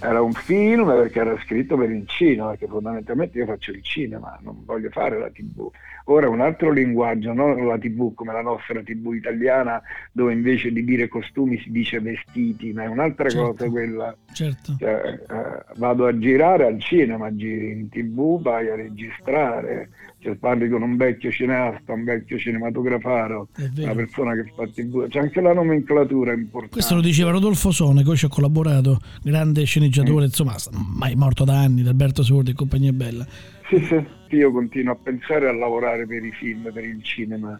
Era 0.01 0.21
un 0.21 0.33
film 0.33 0.85
perché 0.85 1.19
era 1.19 1.37
scritto 1.39 1.75
per 1.75 1.89
il 1.89 2.07
cinema, 2.07 2.49
perché 2.51 2.67
fondamentalmente 2.67 3.37
io 3.37 3.45
faccio 3.45 3.71
il 3.71 3.83
cinema, 3.83 4.39
non 4.41 4.63
voglio 4.63 4.89
fare 4.89 5.19
la 5.19 5.29
tv. 5.29 5.69
Ora 6.05 6.25
è 6.25 6.29
un 6.29 6.39
altro 6.41 6.71
linguaggio, 6.71 7.33
non 7.33 7.67
la 7.67 7.77
tv 7.77 8.13
come 8.13 8.31
la 8.31 8.41
nostra 8.41 8.81
tv 8.81 9.13
italiana, 9.13 9.81
dove 10.11 10.31
invece 10.31 10.71
di 10.71 10.83
dire 10.85 11.07
costumi 11.07 11.59
si 11.59 11.69
dice 11.69 11.99
vestiti, 11.99 12.71
ma 12.71 12.83
è 12.83 12.87
un'altra 12.87 13.29
Certo. 13.29 13.47
cosa 13.51 13.69
quella. 13.69 14.15
Certo. 14.31 14.75
Cioè, 14.79 15.19
eh, 15.29 15.63
vado 15.75 16.07
a 16.07 16.17
girare 16.17 16.65
al 16.65 16.79
cinema, 16.79 17.35
giri 17.35 17.71
in 17.71 17.89
tv, 17.89 18.41
vai 18.41 18.69
a 18.69 18.75
registrare, 18.75 19.89
cioè, 20.19 20.35
parli 20.35 20.67
con 20.69 20.81
un 20.81 20.97
vecchio 20.97 21.31
cineasta, 21.31 21.93
un 21.93 22.03
vecchio 22.03 22.37
cinematografaro, 22.37 23.47
una 23.77 23.95
persona 23.95 24.33
che 24.35 24.51
fa 24.55 24.67
tv, 24.67 25.07
c'è 25.07 25.19
anche 25.19 25.39
la 25.41 25.53
nomenclatura 25.53 26.33
importante. 26.33 26.73
Questo 26.73 26.95
lo 26.95 27.01
diceva 27.01 27.31
Rodolfo 27.31 27.71
Sone, 27.71 27.95
con 27.95 28.03
cui 28.03 28.17
ci 28.17 28.25
ho 28.25 28.29
collaborato, 28.29 28.99
grande 29.23 29.63
sceneggiatore, 29.63 30.21
Mm. 30.23 30.27
insomma, 30.27 30.55
mai 30.95 31.15
morto 31.15 31.45
da 31.45 31.59
anni, 31.59 31.83
da 31.83 31.89
Alberto 31.91 32.21
Sordi 32.23 32.51
e 32.51 32.53
compagnia 32.53 32.91
bella. 32.91 33.25
Sì, 33.69 33.79
sì, 33.85 34.35
io 34.35 34.51
continuo 34.51 34.93
a 34.93 34.97
pensare 35.01 35.47
a 35.47 35.53
lavorare 35.53 36.05
per 36.05 36.23
i 36.25 36.31
film, 36.31 36.69
per 36.73 36.83
il 36.83 37.01
cinema, 37.03 37.59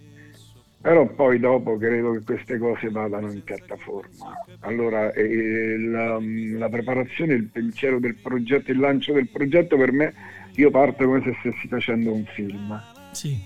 però 0.81 1.05
poi 1.07 1.39
dopo 1.39 1.77
credo 1.77 2.11
che 2.13 2.21
queste 2.23 2.57
cose 2.57 2.89
vadano 2.89 3.31
in 3.31 3.43
piattaforma. 3.43 4.33
Allora 4.61 5.11
eh, 5.13 5.77
la, 5.77 6.17
la 6.57 6.69
preparazione, 6.69 7.33
il 7.33 7.45
pensiero 7.45 7.99
del 7.99 8.15
progetto, 8.15 8.71
il 8.71 8.79
lancio 8.79 9.13
del 9.13 9.29
progetto 9.29 9.77
per 9.77 9.91
me, 9.91 10.13
io 10.55 10.69
parto 10.71 11.05
come 11.05 11.21
se 11.23 11.35
stessi 11.39 11.67
facendo 11.67 12.13
un 12.13 12.25
film. 12.33 12.81
Sì. 13.11 13.37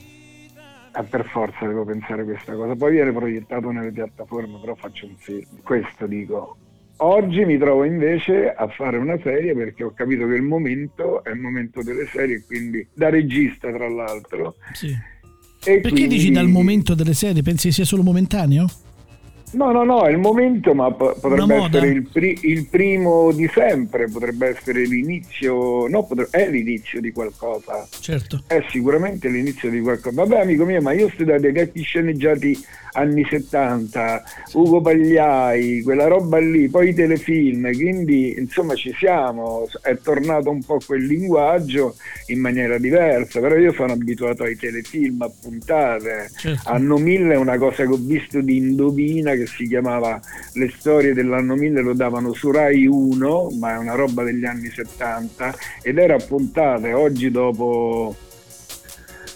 Eh, 0.95 1.03
per 1.03 1.25
forza 1.25 1.65
devo 1.65 1.85
pensare 1.85 2.23
questa 2.23 2.53
cosa, 2.53 2.75
poi 2.75 2.91
viene 2.91 3.11
proiettato 3.11 3.71
nelle 3.71 3.91
piattaforme, 3.91 4.59
però 4.59 4.75
faccio 4.75 5.05
un 5.07 5.15
film. 5.17 5.45
Questo 5.63 6.05
dico. 6.07 6.57
Oggi 6.97 7.43
mi 7.43 7.57
trovo 7.57 7.83
invece 7.85 8.53
a 8.53 8.67
fare 8.67 8.97
una 8.97 9.17
serie 9.23 9.55
perché 9.55 9.83
ho 9.83 9.91
capito 9.95 10.27
che 10.27 10.35
il 10.35 10.43
momento 10.43 11.23
è 11.23 11.31
il 11.31 11.39
momento 11.39 11.81
delle 11.81 12.05
serie, 12.05 12.43
quindi 12.45 12.85
da 12.93 13.09
regista 13.09 13.71
tra 13.71 13.89
l'altro. 13.89 14.55
sì. 14.73 14.95
E 15.65 15.79
Perché 15.79 15.89
quindi- 15.91 16.07
dici 16.17 16.29
dal 16.31 16.49
momento 16.49 16.93
delle 16.93 17.13
serie? 17.13 17.41
Pensi 17.41 17.71
sia 17.71 17.85
solo 17.85 18.03
momentaneo? 18.03 18.67
No, 19.53 19.71
no, 19.71 19.83
no, 19.83 20.05
è 20.05 20.11
il 20.11 20.17
momento, 20.17 20.73
ma 20.73 20.91
po- 20.91 21.15
potrebbe 21.19 21.55
essere 21.55 21.87
il, 21.87 22.07
pri- 22.11 22.39
il 22.41 22.67
primo 22.67 23.31
di 23.31 23.49
sempre, 23.53 24.07
potrebbe 24.09 24.49
essere 24.49 24.85
l'inizio, 24.85 25.87
no, 25.87 26.03
potre- 26.05 26.27
è 26.31 26.49
l'inizio 26.49 26.99
di 26.99 27.11
qualcosa. 27.11 27.87
Certo. 27.99 28.43
È 28.47 28.63
sicuramente 28.69 29.29
l'inizio 29.29 29.69
di 29.69 29.81
qualcosa. 29.81 30.15
Vabbè, 30.21 30.41
amico 30.41 30.65
mio, 30.65 30.81
ma 30.81 30.93
io 30.93 31.05
ho 31.05 31.09
studiato 31.09 31.47
i 31.47 31.51
vecchi 31.51 31.81
sceneggiati 31.81 32.65
anni 32.93 33.25
70, 33.27 34.23
Ugo 34.53 34.81
Pagliai, 34.81 35.81
quella 35.81 36.07
roba 36.07 36.39
lì, 36.39 36.69
poi 36.69 36.89
i 36.89 36.93
telefilm, 36.93 37.71
quindi 37.73 38.35
insomma 38.37 38.75
ci 38.75 38.93
siamo, 38.97 39.67
è 39.81 39.97
tornato 39.97 40.49
un 40.49 40.63
po' 40.63 40.79
quel 40.85 41.05
linguaggio 41.05 41.95
in 42.27 42.39
maniera 42.39 42.77
diversa, 42.77 43.39
però 43.39 43.55
io 43.55 43.73
sono 43.73 43.93
abituato 43.93 44.43
ai 44.43 44.55
telefilm 44.55 45.21
a 45.21 45.31
puntate. 45.41 46.29
Certo. 46.35 46.69
Anno 46.69 46.97
1000 46.97 47.33
è 47.33 47.37
una 47.37 47.57
cosa 47.57 47.83
che 47.83 47.91
ho 47.91 47.99
visto 47.99 48.41
di 48.41 48.57
Indovina 48.57 49.33
che 49.33 49.42
si 49.45 49.67
chiamava 49.67 50.19
Le 50.53 50.71
storie 50.77 51.13
dell'anno 51.13 51.55
1000, 51.55 51.81
lo 51.81 51.93
davano 51.93 52.33
su 52.33 52.51
Rai 52.51 52.85
1, 52.85 53.49
ma 53.59 53.73
è 53.73 53.77
una 53.77 53.95
roba 53.95 54.23
degli 54.23 54.45
anni 54.45 54.69
70 54.69 55.55
ed 55.81 55.97
era 55.97 56.15
a 56.15 56.23
puntate. 56.25 56.93
Oggi 56.93 57.31
dopo 57.31 58.15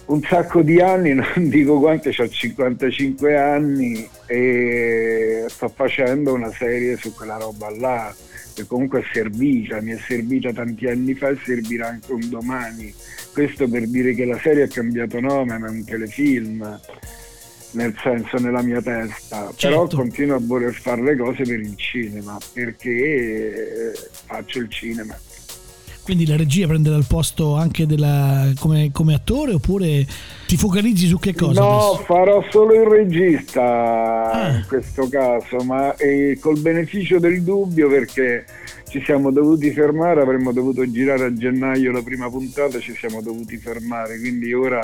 un 0.07 0.21
sacco 0.23 0.61
di 0.61 0.79
anni, 0.79 1.13
non 1.15 1.49
dico 1.49 1.79
quanto, 1.79 2.09
ho 2.09 2.29
55 2.29 3.37
anni 3.37 4.07
e 4.25 5.45
sto 5.47 5.69
facendo 5.69 6.33
una 6.33 6.51
serie 6.51 6.97
su 6.97 7.13
quella 7.13 7.37
roba 7.37 7.69
là 7.69 8.15
che 8.57 8.65
comunque 8.65 9.01
è 9.01 9.03
servita, 9.13 9.79
mi 9.81 9.91
è 9.91 9.97
servita 9.99 10.51
tanti 10.51 10.87
anni 10.87 11.13
fa 11.13 11.29
e 11.29 11.37
servirà 11.43 11.89
anche 11.89 12.11
un 12.11 12.27
domani. 12.27 12.91
Questo 13.31 13.67
per 13.67 13.87
dire 13.87 14.15
che 14.15 14.25
la 14.25 14.39
serie 14.39 14.63
ha 14.63 14.67
cambiato 14.67 15.19
nome, 15.19 15.59
ma 15.59 15.67
è 15.67 15.69
un 15.69 15.85
telefilm, 15.85 16.79
nel 17.71 17.93
senso 18.01 18.37
nella 18.37 18.61
mia 18.61 18.81
testa, 18.81 19.51
però 19.59 19.81
Certo. 19.87 19.97
continuo 19.97 20.35
a 20.37 20.39
voler 20.41 20.73
fare 20.73 21.01
le 21.03 21.15
cose 21.17 21.43
per 21.43 21.59
il 21.59 21.75
cinema, 21.75 22.37
perché 22.53 22.89
eh, 23.91 23.99
faccio 24.25 24.59
il 24.59 24.69
cinema. 24.69 25.15
Quindi 26.03 26.25
la 26.25 26.37
regia 26.37 26.67
prenderà 26.67 26.95
il 26.95 27.03
posto 27.05 27.55
anche 27.55 27.85
della, 27.85 28.49
come, 28.59 28.91
come 28.93 29.13
attore 29.13 29.51
oppure 29.55 30.07
ti 30.47 30.55
focalizzi 30.55 31.05
su 31.05 31.19
che 31.19 31.35
cosa? 31.35 31.59
No, 31.59 31.89
adesso? 31.89 32.03
farò 32.05 32.45
solo 32.49 32.73
il 32.75 32.87
regista 32.87 34.31
Ah. 34.31 34.49
in 34.55 34.63
questo 34.69 35.09
caso, 35.09 35.57
ma 35.65 35.93
col 36.39 36.59
beneficio 36.59 37.19
del 37.19 37.43
dubbio 37.43 37.89
perché 37.89 38.45
ci 38.87 39.01
siamo 39.03 39.31
dovuti 39.33 39.69
fermare, 39.71 40.21
avremmo 40.21 40.53
dovuto 40.53 40.89
girare 40.89 41.25
a 41.25 41.33
gennaio 41.33 41.91
la 41.91 42.01
prima 42.01 42.29
puntata, 42.29 42.79
ci 42.79 42.95
siamo 42.97 43.21
dovuti 43.21 43.57
fermare, 43.57 44.17
quindi 44.17 44.53
ora 44.53 44.79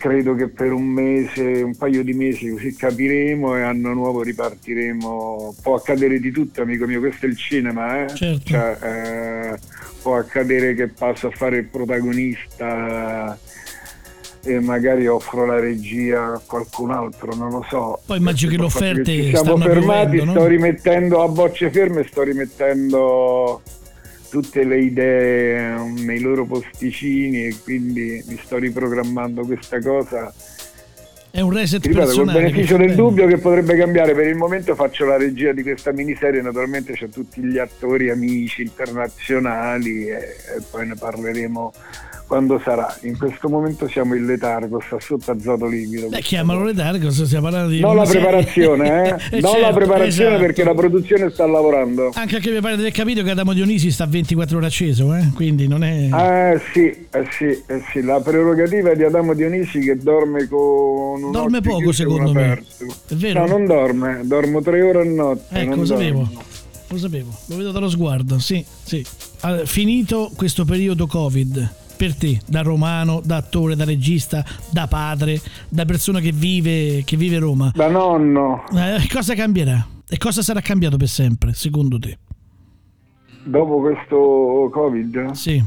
credo 0.00 0.34
che 0.34 0.48
per 0.48 0.72
un 0.72 0.86
mese, 0.86 1.60
un 1.60 1.76
paio 1.76 2.02
di 2.02 2.14
mesi 2.14 2.48
così 2.48 2.74
capiremo 2.74 3.54
e 3.54 3.60
anno 3.60 3.92
nuovo 3.92 4.22
ripartiremo. 4.22 5.56
Può 5.60 5.74
accadere 5.74 6.18
di 6.18 6.30
tutto, 6.30 6.62
amico 6.62 6.86
mio, 6.86 7.00
questo 7.00 7.26
è 7.26 7.28
il 7.28 7.36
cinema, 7.36 8.04
eh? 8.04 8.08
Certo. 8.14 8.40
Cioè, 8.44 8.78
eh, 8.80 9.58
può 10.00 10.16
accadere 10.16 10.72
che 10.72 10.88
passo 10.88 11.26
a 11.26 11.30
fare 11.30 11.58
il 11.58 11.64
protagonista 11.66 13.38
e 14.42 14.58
magari 14.60 15.06
offro 15.06 15.44
la 15.44 15.60
regia 15.60 16.32
a 16.32 16.40
qualcun 16.46 16.92
altro, 16.92 17.34
non 17.34 17.50
lo 17.50 17.66
so. 17.68 18.00
Poi 18.06 18.16
immagino 18.16 18.52
che 18.52 18.56
le 18.56 18.68
fatto 18.70 18.84
offerte 18.84 19.02
che 19.02 19.22
ci 19.24 19.36
siamo 19.36 19.58
fermati, 19.58 20.24
no? 20.24 20.30
sto 20.30 20.46
rimettendo 20.46 21.22
a 21.22 21.28
bocce 21.28 21.70
ferme, 21.70 22.06
sto 22.06 22.22
rimettendo 22.22 23.60
tutte 24.30 24.64
le 24.64 24.78
idee 24.78 25.72
um, 25.72 25.94
nei 26.04 26.20
loro 26.20 26.44
posticini 26.46 27.46
e 27.46 27.56
quindi 27.62 28.22
mi 28.26 28.38
sto 28.42 28.56
riprogrammando 28.58 29.44
questa 29.44 29.80
cosa 29.80 30.32
È 31.30 31.40
un 31.40 31.52
reset 31.52 31.84
ripeto, 31.84 32.06
col 32.06 32.14
personale. 32.24 32.40
beneficio 32.40 32.76
che 32.76 32.86
del 32.86 32.94
dubbio 32.96 33.26
che 33.26 33.38
potrebbe 33.38 33.76
cambiare, 33.76 34.14
per 34.14 34.26
il 34.26 34.36
momento 34.36 34.74
faccio 34.74 35.04
la 35.04 35.16
regia 35.16 35.52
di 35.52 35.62
questa 35.62 35.92
miniserie, 35.92 36.42
naturalmente 36.42 36.92
c'è 36.94 37.08
tutti 37.08 37.40
gli 37.42 37.58
attori 37.58 38.10
amici 38.10 38.62
internazionali 38.62 40.06
e, 40.06 40.14
e 40.14 40.62
poi 40.70 40.86
ne 40.86 40.94
parleremo 40.94 41.72
quando 42.30 42.60
sarà. 42.62 42.96
In 43.02 43.18
questo 43.18 43.48
momento 43.48 43.88
siamo 43.88 44.14
in 44.14 44.24
letargo, 44.24 44.80
sta 44.86 45.00
sotto 45.00 45.32
azoto 45.32 45.66
liquido. 45.66 46.10
Beh, 46.10 46.20
chiamalo 46.20 46.62
letargo, 46.62 47.10
se 47.10 47.26
stiamo 47.26 47.48
parlando 47.48 47.72
di... 47.72 47.80
Non 47.80 47.96
la 47.96 48.04
preparazione, 48.04 48.86
eh? 48.86 49.18
Eh, 49.36 49.40
non 49.40 49.52
la 49.54 49.58
certo, 49.58 49.78
preparazione 49.78 50.28
esatto. 50.28 50.44
perché 50.46 50.64
la 50.64 50.74
produzione 50.74 51.30
sta 51.30 51.46
lavorando. 51.46 52.12
Anche 52.14 52.34
perché 52.34 52.52
mi 52.52 52.60
pare 52.60 52.74
di 52.76 52.82
aver 52.82 52.92
capito 52.92 53.24
che 53.24 53.30
Adamo 53.30 53.52
Dionisi 53.52 53.90
sta 53.90 54.06
24 54.06 54.58
ore 54.58 54.66
acceso, 54.66 55.12
eh? 55.12 55.28
quindi 55.34 55.66
non 55.66 55.82
è... 55.82 56.08
Eh 56.52 56.60
sì, 56.72 56.86
eh 57.10 57.26
sì, 57.36 57.46
eh 57.66 57.82
sì, 57.90 58.00
la 58.02 58.20
prerogativa 58.20 58.94
di 58.94 59.02
Adamo 59.02 59.34
Dionisi 59.34 59.80
che 59.80 59.96
dorme 59.96 60.46
con 60.46 61.22
un 61.24 61.32
Dorme 61.32 61.60
poco, 61.60 61.90
secondo 61.90 62.32
me. 62.32 62.44
aperto. 62.44 62.84
È 63.08 63.14
vero? 63.14 63.40
No, 63.40 63.46
non 63.46 63.66
dorme, 63.66 64.20
dormo 64.22 64.62
tre 64.62 64.82
ore 64.82 65.00
a 65.00 65.04
notte. 65.04 65.58
Ecco, 65.58 65.74
lo 65.74 65.84
sapevo. 65.84 66.18
dormo. 66.18 66.42
Lo 66.88 66.98
sapevo, 66.98 67.30
lo 67.46 67.56
vedo 67.56 67.70
dallo 67.72 67.88
sguardo, 67.88 68.38
sì, 68.38 68.64
sì. 68.84 69.04
Allora, 69.40 69.64
finito 69.64 70.30
questo 70.34 70.64
periodo 70.64 71.06
Covid, 71.06 71.78
per 72.00 72.14
te, 72.14 72.40
da 72.46 72.62
romano, 72.62 73.20
da 73.22 73.36
attore, 73.36 73.76
da 73.76 73.84
regista, 73.84 74.42
da 74.72 74.86
padre, 74.86 75.38
da 75.68 75.84
persona 75.84 76.18
che 76.18 76.32
vive, 76.32 77.02
che 77.04 77.18
vive 77.18 77.36
Roma, 77.38 77.70
Da 77.74 77.90
nonno, 77.90 78.64
eh, 78.72 79.06
cosa 79.12 79.34
cambierà? 79.34 79.86
E 80.08 80.16
cosa 80.16 80.40
sarà 80.40 80.62
cambiato 80.62 80.96
per 80.96 81.08
sempre, 81.08 81.52
secondo 81.52 81.98
te? 81.98 82.16
dopo 83.42 83.80
questo 83.80 84.70
Covid? 84.72 85.32
Sì. 85.32 85.62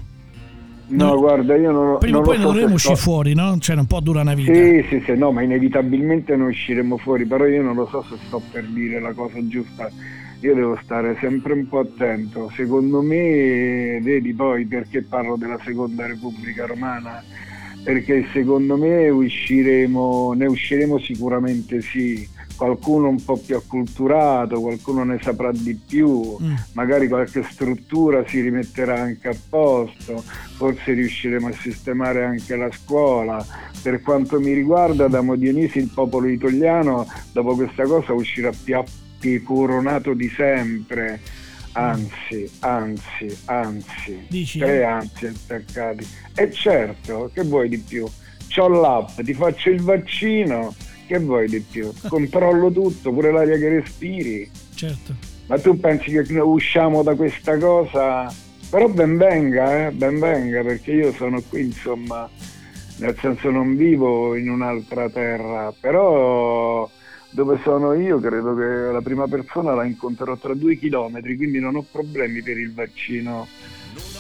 No, 0.88 1.06
No. 1.06 1.18
guarda, 1.20 1.56
io 1.56 1.72
non, 1.72 1.98
Prima 2.00 2.18
o 2.18 2.22
poi 2.22 2.38
ne 2.40 2.44
dovremo 2.46 2.74
uscire 2.74 2.96
fuori, 2.96 3.36
no? 3.36 3.56
Cioè, 3.60 3.76
non 3.76 3.86
può 3.86 4.00
durare 4.00 4.26
una 4.26 4.34
vita. 4.34 4.54
Sì, 4.54 4.86
sì, 4.90 5.04
sì, 5.06 5.16
no, 5.16 5.32
ma 5.32 5.44
inevitabilmente 5.44 6.36
noi 6.36 6.50
usciremo 6.50 6.98
fuori, 6.98 7.26
però 7.26 7.46
io 7.46 7.62
non 7.62 7.76
lo 7.76 7.88
so 7.92 8.04
se 8.10 8.16
sto 8.26 8.42
per 8.52 8.66
dire 8.66 9.00
la 9.00 9.14
cosa 9.14 9.38
giusta. 9.48 9.88
Io 10.44 10.54
devo 10.54 10.78
stare 10.84 11.16
sempre 11.22 11.54
un 11.54 11.70
po' 11.70 11.80
attento. 11.80 12.52
Secondo 12.54 13.02
me, 13.02 13.98
vedi 14.02 14.34
poi 14.34 14.66
perché 14.66 15.02
parlo 15.02 15.38
della 15.38 15.58
seconda 15.64 16.06
Repubblica 16.06 16.66
Romana? 16.66 17.24
Perché 17.82 18.26
secondo 18.34 18.76
me 18.76 19.08
usciremo, 19.08 20.34
ne 20.34 20.46
usciremo 20.48 21.00
sicuramente 21.00 21.82
sì. 21.82 22.28
Qualcuno 22.58 23.08
un 23.08 23.24
po' 23.24 23.38
più 23.38 23.56
acculturato, 23.56 24.60
qualcuno 24.60 25.06
ne 25.06 25.18
saprà 25.22 25.50
di 25.54 25.80
più, 25.88 26.38
Mm. 26.42 26.54
magari 26.74 27.08
qualche 27.08 27.44
struttura 27.44 28.28
si 28.28 28.42
rimetterà 28.42 29.00
anche 29.00 29.30
a 29.30 29.36
posto, 29.50 30.22
forse 30.58 30.92
riusciremo 30.92 31.48
a 31.48 31.54
sistemare 31.54 32.26
anche 32.26 32.58
la 32.58 32.70
scuola. 32.70 33.44
Per 33.82 34.02
quanto 34.02 34.42
mi 34.42 34.52
riguarda, 34.52 35.08
da 35.08 35.22
Dionisi 35.36 35.78
il 35.78 35.90
popolo 35.94 36.28
italiano 36.28 37.08
dopo 37.32 37.56
questa 37.56 37.84
cosa 37.84 38.12
uscirà 38.12 38.52
più 38.52 38.76
appicoronato 39.24 40.14
di 40.14 40.30
sempre. 40.30 41.22
Anzi, 41.76 42.48
anzi, 42.60 43.36
anzi, 43.46 44.26
Dici, 44.28 44.60
tre 44.60 44.82
eh? 44.82 44.84
anzi 44.84 45.26
attaccati. 45.26 46.06
E 46.36 46.52
certo, 46.52 47.32
che 47.34 47.44
vuoi 47.44 47.70
di 47.70 47.80
più? 47.80 48.06
C'ho 48.48 48.68
l'app, 48.68 49.20
ti 49.22 49.34
faccio 49.34 49.72
il 49.72 49.82
vaccino, 49.82 50.76
che 51.08 51.18
vuoi 51.18 51.48
di 51.50 51.62
più? 51.62 51.92
Controllo 52.08 52.72
tutto, 52.72 53.12
pure 53.12 53.32
l'aria 53.32 53.58
che 53.58 53.70
respiri. 53.70 54.52
Certo. 54.76 55.16
Ma 55.48 55.58
tu 55.58 55.80
pensi 55.80 56.12
che 56.12 56.40
usciamo 56.40 57.02
da 57.02 57.16
questa 57.16 57.58
cosa? 57.58 58.32
Però 58.70 58.88
ben 58.88 59.18
venga, 59.18 59.88
eh? 59.88 59.92
ben 59.92 60.20
venga, 60.20 60.62
perché 60.62 60.92
io 60.92 61.12
sono 61.14 61.42
qui, 61.42 61.62
insomma, 61.66 62.30
nel 62.98 63.18
senso 63.20 63.50
non 63.50 63.76
vivo 63.76 64.36
in 64.36 64.50
un'altra 64.50 65.10
terra, 65.10 65.74
però 65.80 66.88
dove 67.34 67.60
sono 67.64 67.94
io 67.94 68.20
credo 68.20 68.56
che 68.56 68.64
la 68.92 69.02
prima 69.02 69.28
persona 69.28 69.74
la 69.74 69.84
incontrerò 69.86 70.38
tra 70.38 70.54
due 70.54 70.78
chilometri, 70.78 71.36
quindi 71.36 71.60
non 71.60 71.76
ho 71.76 71.86
problemi 71.90 72.42
per 72.42 72.58
il 72.58 72.74
vaccino. 72.74 73.48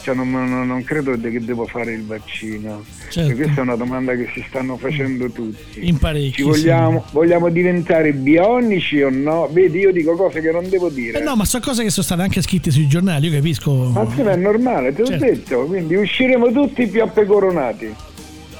Cioè 0.04 0.14
non, 0.14 0.30
non- 0.30 0.68
non 0.68 0.84
credo 0.84 1.18
che 1.20 1.40
devo 1.44 1.66
fare 1.66 1.94
il 1.94 2.04
vaccino. 2.06 2.84
Certo. 3.10 3.36
Questa 3.36 3.62
è 3.62 3.64
una 3.64 3.76
domanda 3.76 4.14
che 4.16 4.30
si 4.34 4.44
stanno 4.48 4.78
facendo 4.78 5.30
tutti. 5.32 5.88
In 5.88 5.98
parecchi. 5.98 6.34
Ci 6.34 6.42
vogliamo, 6.44 7.06
vogliamo 7.12 7.50
diventare 7.50 8.12
bionici 8.14 9.02
o 9.02 9.10
no? 9.10 9.48
Vedi, 9.52 9.80
io 9.80 9.92
dico 9.92 10.16
cose 10.16 10.42
che 10.42 10.52
non 10.52 10.68
devo 10.70 10.90
dire. 10.90 11.20
Eh 11.20 11.24
no, 11.24 11.36
ma 11.36 11.46
sono 11.46 11.64
cose 11.64 11.84
che 11.84 11.90
sono 11.90 12.06
state 12.06 12.22
anche 12.22 12.42
scritte 12.42 12.70
sui 12.70 12.88
giornali, 12.88 13.28
io 13.28 13.34
capisco. 13.34 13.72
Ma 13.72 14.06
sì, 14.14 14.22
ma 14.22 14.32
è 14.32 14.36
normale, 14.36 14.94
te 14.94 15.02
l'ho 15.02 15.08
Certo. 15.08 15.26
detto, 15.26 15.66
quindi 15.66 15.96
usciremo 15.96 16.52
tutti 16.52 16.86
più 16.88 17.02
appecoronati. 17.02 17.96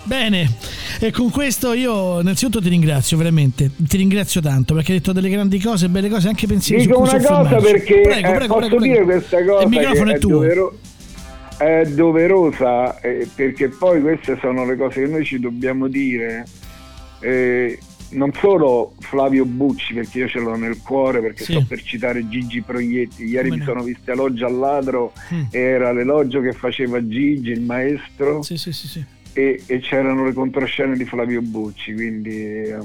Bene, 0.06 0.50
e 1.08 1.12
con 1.12 1.30
questo 1.30 1.74
io 1.74 2.22
innanzitutto 2.22 2.62
ti 2.62 2.70
ringrazio 2.70 3.18
veramente, 3.18 3.70
ti 3.76 3.98
ringrazio 3.98 4.40
tanto 4.42 4.74
perché 4.74 4.94
hai 4.94 4.98
detto 5.00 5.12
delle 5.12 5.30
grandi 5.30 5.60
cose, 5.60 5.90
belle 5.90 6.10
cose, 6.10 6.28
anche 6.30 6.48
pensieri 6.48 6.84
Dico 6.86 7.00
una 7.00 7.22
cosa 7.22 7.56
perché 7.58 8.02
Prego, 8.02 8.28
eh, 8.28 8.34
prego, 8.36 8.54
posso 8.56 8.68
prego, 8.68 8.84
dire 8.84 9.04
questa 9.04 9.44
cosa 9.44 9.64
Il 9.64 9.70
microfono 9.70 10.12
è 10.12 10.16
è, 10.16 10.20
tuo. 10.20 10.30
dovero- 10.32 10.78
è 11.58 11.84
doverosa 11.94 13.00
eh, 13.02 13.28
perché 13.34 13.70
poi 13.70 14.02
queste 14.02 14.38
sono 14.42 14.66
le 14.66 14.76
cose 14.78 15.02
che 15.04 15.08
noi 15.08 15.24
ci 15.26 15.40
dobbiamo 15.40 15.88
dire. 15.88 16.46
Eh, 17.20 17.78
non 18.12 18.32
solo 18.40 18.94
Flavio 19.00 19.44
Bucci 19.46 19.94
perché 19.96 20.20
io 20.20 20.28
ce 20.28 20.40
l'ho 20.40 20.56
nel 20.56 20.78
cuore 20.84 21.20
perché 21.20 21.44
Sì. 21.46 21.54
sto 21.54 21.66
per 21.68 21.82
citare 21.82 22.28
Gigi 22.30 22.62
Proietti 22.62 23.24
ieri 23.24 23.50
Come 23.50 23.60
mi 23.62 23.66
no. 23.66 23.72
sono 23.72 23.84
visto 23.84 24.12
elogio 24.12 24.46
al 24.46 24.56
ladro 24.56 25.14
Mm. 25.34 25.42
era 25.50 25.92
l'elogio 25.94 26.40
che 26.42 26.52
faceva 26.52 27.06
Gigi 27.08 27.50
il 27.52 27.62
maestro 27.62 28.44
Sì, 28.44 28.56
sì, 28.58 28.72
sì, 28.72 28.88
sì. 28.88 29.04
E, 29.34 29.64
e 29.66 29.80
c'erano 29.80 30.26
le 30.26 30.34
controscene 30.34 30.96
di 30.96 31.06
Flavio 31.06 31.42
Bucci, 31.42 31.94
quindi 31.94 32.46
eh, 32.46 32.78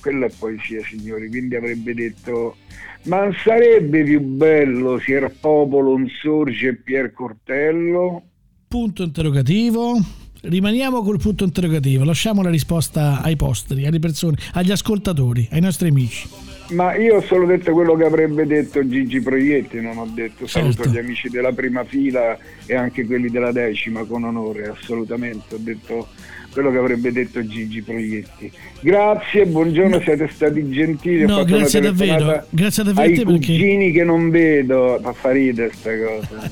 quella 0.00 0.26
è 0.26 0.30
poesia, 0.38 0.80
signori. 0.84 1.28
Quindi 1.28 1.56
avrebbe 1.56 1.94
detto: 1.94 2.56
Ma 3.04 3.22
non 3.22 3.34
sarebbe 3.42 4.04
più 4.04 4.20
bello 4.20 4.98
se 4.98 5.12
il 5.12 5.32
popolo 5.40 5.96
non 5.96 6.08
sorge 6.22 6.74
Pier 6.74 7.12
Cortello? 7.12 8.22
Punto 8.68 9.02
interrogativo. 9.02 9.98
Rimaniamo 10.42 11.02
col 11.02 11.18
punto 11.18 11.42
interrogativo, 11.42 12.04
lasciamo 12.04 12.42
la 12.42 12.50
risposta 12.50 13.20
ai 13.20 13.34
posteri, 13.34 13.84
alle 13.84 13.98
persone, 13.98 14.36
agli 14.52 14.70
ascoltatori, 14.70 15.48
ai 15.50 15.60
nostri 15.60 15.88
amici. 15.88 16.28
Ma 16.70 16.96
io 16.96 17.16
ho 17.16 17.20
solo 17.22 17.46
detto 17.46 17.72
quello 17.72 17.94
che 17.94 18.04
avrebbe 18.04 18.46
detto 18.46 18.86
Gigi 18.86 19.20
Proietti, 19.20 19.80
non 19.80 19.98
ho 19.98 20.06
detto 20.12 20.46
saluto 20.46 20.82
Certo. 20.82 20.90
gli 20.90 20.98
amici 20.98 21.28
della 21.28 21.52
prima 21.52 21.84
fila 21.84 22.36
e 22.66 22.74
anche 22.74 23.04
quelli 23.06 23.28
della 23.30 23.52
decima 23.52 24.04
con 24.04 24.24
onore, 24.24 24.66
assolutamente. 24.68 25.54
Ho 25.54 25.58
detto 25.60 26.08
quello 26.52 26.70
che 26.72 26.78
avrebbe 26.78 27.12
detto 27.12 27.46
Gigi 27.46 27.82
Proietti. 27.82 28.50
Grazie, 28.80 29.46
buongiorno, 29.46 30.00
siete 30.00 30.28
stati 30.32 30.68
gentili. 30.70 31.24
No, 31.24 31.44
grazie 31.44 31.80
davvero, 31.80 32.44
grazie 32.50 32.82
davvero 32.82 33.06
ai 33.08 33.14
perché- 33.14 33.30
cugini 33.32 33.92
che 33.92 34.02
non 34.04 34.30
vedo, 34.30 35.00
fa 35.14 35.30
ridere 35.30 35.70
sta 35.72 35.90
cosa. 35.96 36.50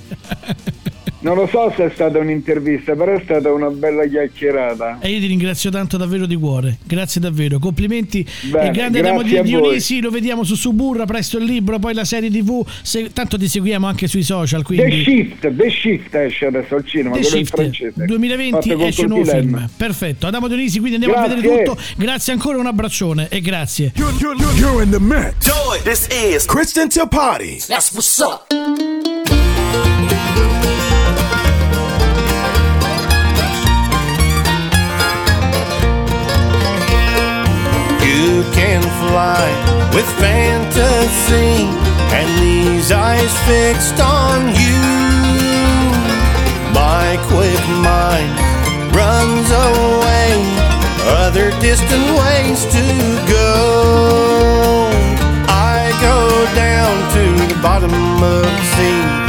Non 1.25 1.37
lo 1.37 1.47
so 1.47 1.73
se 1.75 1.87
è 1.87 1.91
stata 1.91 2.19
un'intervista, 2.19 2.95
però 2.95 3.15
è 3.15 3.21
stata 3.25 3.51
una 3.51 3.71
bella 3.71 4.05
chiacchierata. 4.05 4.99
E 5.01 5.09
io 5.09 5.21
ti 5.21 5.27
ringrazio 5.27 5.71
tanto 5.71 5.97
davvero 5.97 6.27
di 6.27 6.37
cuore, 6.37 6.77
grazie 6.85 7.19
davvero, 7.19 7.59
complimenti. 7.59 8.27
Bene, 8.43 8.67
il 8.67 8.73
grande 8.73 9.01
a 9.01 9.13
voi. 9.15 9.43
Dionisi, 9.43 10.03
lo 10.03 10.11
vediamo 10.11 10.45
su 10.45 10.55
Suburra, 10.55 11.07
presto 11.07 11.39
il 11.39 11.45
libro, 11.45 11.79
poi 11.79 11.95
la 11.95 12.05
serie 12.05 12.31
tv, 12.31 12.63
se- 12.83 13.11
tanto 13.15 13.39
ti 13.39 13.49
seguiamo 13.49 13.87
anche 13.87 14.07
sui 14.07 14.23
social, 14.23 14.61
The 14.61 14.67
quindi... 14.67 15.03
Shift, 15.03 15.51
The 15.51 15.71
Shift 15.71 16.15
esce 16.15 16.45
adesso 16.45 16.75
al 16.75 16.85
cinema, 16.85 17.17
The 17.17 17.23
quello 17.23 17.37
in 17.37 17.45
Shift 17.47 17.57
francese. 17.57 18.05
2020 18.05 18.69
Fatto 18.69 18.85
esce 18.85 19.01
un 19.01 19.09
nuovo 19.09 19.25
film. 19.25 19.69
Perfetto. 19.75 20.27
Adamo 20.27 20.47
Dionisi, 20.47 20.79
quindi 20.79 20.97
andiamo 20.97 21.15
a 21.15 21.27
Grazie. 21.27 21.41
vedere 21.41 21.65
tutto. 21.65 21.81
Grazie 21.97 22.33
ancora, 22.35 22.59
un 22.59 22.67
abbraccione 22.67 23.29
e 23.31 23.41
grazie. 23.41 23.93
You're, 23.97 24.15
you're, 24.21 24.59
you're, 24.59 24.83
in 24.85 24.91
the 24.91 25.01
mix. 25.01 25.47
It. 25.47 25.85
This 25.85 26.07
is 26.11 26.45
Kristen 26.45 26.89
Tipati. 26.89 27.65
That's 27.67 27.93
what's 27.95 28.19
up. 28.19 29.13
Can 38.55 38.83
fly 39.03 39.47
with 39.93 40.07
fantasy 40.23 41.67
and 42.15 42.29
these 42.41 42.93
eyes 42.93 43.35
fixed 43.51 43.99
on 44.01 44.47
you. 44.55 44.81
My 46.73 47.19
quick 47.27 47.65
mind 47.83 48.33
runs 48.95 49.51
away, 49.51 50.31
other 51.25 51.51
distant 51.61 52.07
ways 52.21 52.65
to 52.77 52.87
go. 53.29 54.89
I 55.49 55.91
go 56.01 56.19
down 56.55 56.95
to 57.17 57.55
the 57.55 57.61
bottom 57.61 57.93
of 58.23 58.43
the 58.43 58.65
sea. 58.77 59.24